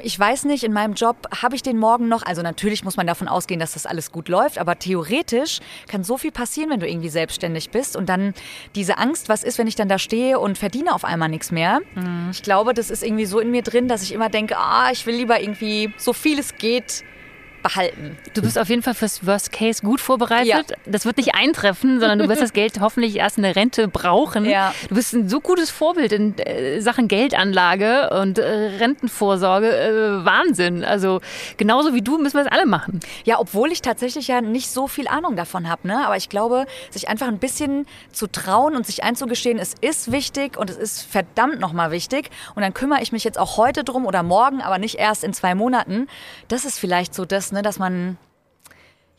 Ich 0.00 0.18
weiß 0.18 0.44
nicht, 0.46 0.64
in 0.64 0.72
meinem 0.72 0.94
Job 0.94 1.16
habe 1.40 1.54
ich 1.54 1.62
den 1.62 1.78
morgen 1.78 2.08
noch. 2.08 2.24
Also 2.24 2.42
natürlich 2.42 2.84
muss 2.84 2.96
man 2.96 3.06
davon 3.06 3.28
ausgehen, 3.28 3.60
dass 3.60 3.74
das 3.74 3.86
alles 3.86 4.10
gut 4.10 4.28
läuft, 4.28 4.58
aber 4.58 4.78
theoretisch 4.78 5.60
kann 5.86 6.02
so 6.02 6.18
viel 6.18 6.32
passieren, 6.32 6.70
wenn 6.70 6.80
du 6.80 6.88
irgendwie 6.88 7.08
selbstständig 7.08 7.70
bist. 7.70 7.96
Und 7.96 8.08
dann 8.08 8.34
diese 8.74 8.98
Angst, 8.98 9.28
was 9.28 9.44
ist, 9.44 9.58
wenn 9.58 9.68
ich 9.68 9.76
dann 9.76 9.88
da 9.88 9.98
stehe 9.98 10.40
und 10.40 10.58
verdiene 10.58 10.92
auf 10.92 11.04
einmal 11.04 11.28
nichts 11.28 11.52
mehr. 11.52 11.80
Ich 12.32 12.42
glaube, 12.42 12.74
das 12.74 12.90
ist 12.90 13.04
irgendwie 13.04 13.26
so 13.26 13.38
in 13.38 13.50
mir 13.50 13.62
drin, 13.62 13.86
dass 13.86 14.02
ich 14.02 14.12
immer 14.12 14.28
denke, 14.28 14.56
ah, 14.58 14.90
ich 14.90 15.06
will 15.06 15.14
lieber 15.14 15.40
irgendwie 15.40 15.94
so 15.96 16.12
viel 16.12 16.38
es 16.38 16.56
geht 16.56 17.04
behalten. 17.62 18.18
Du 18.34 18.42
bist 18.42 18.58
auf 18.58 18.68
jeden 18.68 18.82
Fall 18.82 18.94
fürs 18.94 19.26
Worst 19.26 19.52
Case 19.52 19.82
gut 19.82 20.00
vorbereitet. 20.00 20.70
Ja. 20.70 20.76
Das 20.86 21.04
wird 21.04 21.16
nicht 21.16 21.34
eintreffen, 21.34 22.00
sondern 22.00 22.18
du 22.18 22.28
wirst 22.28 22.42
das 22.42 22.52
Geld 22.52 22.80
hoffentlich 22.80 23.16
erst 23.16 23.36
in 23.36 23.44
der 23.44 23.56
Rente 23.56 23.88
brauchen. 23.88 24.44
Ja. 24.44 24.74
Du 24.88 24.94
bist 24.94 25.12
ein 25.14 25.28
so 25.28 25.40
gutes 25.40 25.70
Vorbild 25.70 26.12
in 26.12 26.38
äh, 26.38 26.80
Sachen 26.80 27.08
Geldanlage 27.08 28.10
und 28.10 28.38
äh, 28.38 28.44
Rentenvorsorge. 28.78 29.70
Äh, 29.70 30.24
Wahnsinn. 30.24 30.84
Also 30.84 31.20
genauso 31.56 31.94
wie 31.94 32.02
du 32.02 32.18
müssen 32.18 32.36
wir 32.36 32.44
das 32.44 32.52
alle 32.52 32.66
machen. 32.66 33.00
Ja, 33.24 33.38
obwohl 33.38 33.70
ich 33.72 33.82
tatsächlich 33.82 34.28
ja 34.28 34.40
nicht 34.40 34.68
so 34.68 34.88
viel 34.88 35.08
Ahnung 35.08 35.36
davon 35.36 35.68
habe, 35.68 35.86
ne? 35.86 36.04
Aber 36.04 36.16
ich 36.16 36.28
glaube, 36.28 36.66
sich 36.90 37.08
einfach 37.08 37.28
ein 37.28 37.38
bisschen 37.38 37.86
zu 38.12 38.26
trauen 38.26 38.76
und 38.76 38.86
sich 38.86 39.04
einzugestehen, 39.04 39.58
es 39.58 39.74
ist 39.80 40.10
wichtig 40.10 40.56
und 40.56 40.70
es 40.70 40.76
ist 40.76 41.02
verdammt 41.02 41.60
nochmal 41.60 41.90
wichtig. 41.90 42.30
Und 42.54 42.62
dann 42.62 42.74
kümmere 42.74 43.02
ich 43.02 43.12
mich 43.12 43.24
jetzt 43.24 43.38
auch 43.38 43.56
heute 43.56 43.84
drum 43.84 44.06
oder 44.06 44.22
morgen, 44.22 44.60
aber 44.60 44.78
nicht 44.78 44.96
erst 44.96 45.24
in 45.24 45.32
zwei 45.32 45.54
Monaten. 45.54 46.08
Das 46.48 46.64
ist 46.64 46.78
vielleicht 46.78 47.14
so 47.14 47.24
das, 47.24 47.51
ne, 47.52 47.62
dass 47.62 47.78
man 47.78 48.16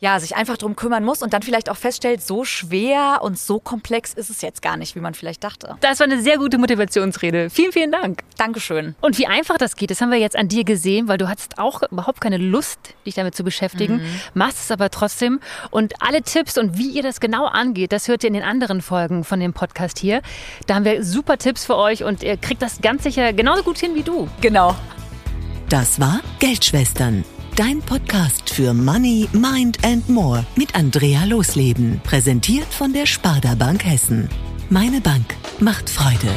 ja, 0.04 0.20
sich 0.20 0.36
einfach 0.36 0.58
drum 0.58 0.76
kümmern 0.76 1.02
muss 1.02 1.22
und 1.22 1.32
dann 1.32 1.40
vielleicht 1.40 1.70
auch 1.70 1.78
feststellt, 1.78 2.22
so 2.22 2.44
schwer 2.44 3.20
und 3.22 3.38
so 3.38 3.58
komplex 3.58 4.12
ist 4.12 4.28
es 4.28 4.42
jetzt 4.42 4.60
gar 4.60 4.76
nicht, 4.76 4.94
wie 4.96 5.00
man 5.00 5.14
vielleicht 5.14 5.42
dachte. 5.42 5.76
Das 5.80 5.98
war 5.98 6.06
eine 6.06 6.20
sehr 6.20 6.36
gute 6.36 6.58
Motivationsrede. 6.58 7.48
Vielen, 7.48 7.72
vielen 7.72 7.90
Dank. 7.90 8.22
Dankeschön. 8.36 8.96
Und 9.00 9.16
wie 9.18 9.26
einfach 9.26 9.56
das 9.56 9.76
geht, 9.76 9.90
das 9.90 10.02
haben 10.02 10.10
wir 10.10 10.18
jetzt 10.18 10.36
an 10.36 10.48
dir 10.48 10.64
gesehen, 10.64 11.08
weil 11.08 11.16
du 11.16 11.26
hattest 11.26 11.58
auch 11.58 11.82
überhaupt 11.90 12.20
keine 12.20 12.36
Lust, 12.36 12.78
dich 13.06 13.14
damit 13.14 13.34
zu 13.34 13.44
beschäftigen, 13.44 14.02
machst 14.34 14.58
es 14.58 14.70
aber 14.70 14.90
trotzdem. 14.90 15.40
Und 15.70 15.94
alle 16.02 16.20
Tipps 16.20 16.58
und 16.58 16.76
wie 16.76 16.90
ihr 16.90 17.02
das 17.02 17.18
genau 17.18 17.46
angeht, 17.46 17.90
das 17.90 18.06
hört 18.06 18.24
ihr 18.24 18.28
in 18.28 18.34
den 18.34 18.42
anderen 18.42 18.82
Folgen 18.82 19.24
von 19.24 19.40
dem 19.40 19.54
Podcast 19.54 19.98
hier. 19.98 20.20
Da 20.66 20.74
haben 20.74 20.84
wir 20.84 21.02
super 21.02 21.38
Tipps 21.38 21.64
für 21.64 21.76
euch 21.76 22.04
und 22.04 22.22
ihr 22.22 22.36
kriegt 22.36 22.60
das 22.60 22.82
ganz 22.82 23.04
sicher 23.04 23.32
genauso 23.32 23.62
gut 23.62 23.78
hin 23.78 23.94
wie 23.94 24.02
du. 24.02 24.28
Genau. 24.42 24.76
Das 25.70 25.98
war 25.98 26.20
Geldschwestern. 26.40 27.24
Dein 27.56 27.78
Podcast 27.78 28.50
für 28.50 28.74
Money, 28.74 29.28
Mind 29.32 29.78
and 29.84 30.08
More 30.08 30.44
mit 30.56 30.74
Andrea 30.74 31.24
Losleben. 31.24 32.00
Präsentiert 32.02 32.66
von 32.74 32.92
der 32.92 33.06
Sparda 33.06 33.54
Bank 33.54 33.84
Hessen. 33.84 34.28
Meine 34.70 35.00
Bank 35.00 35.36
macht 35.60 35.88
Freude. 35.88 36.34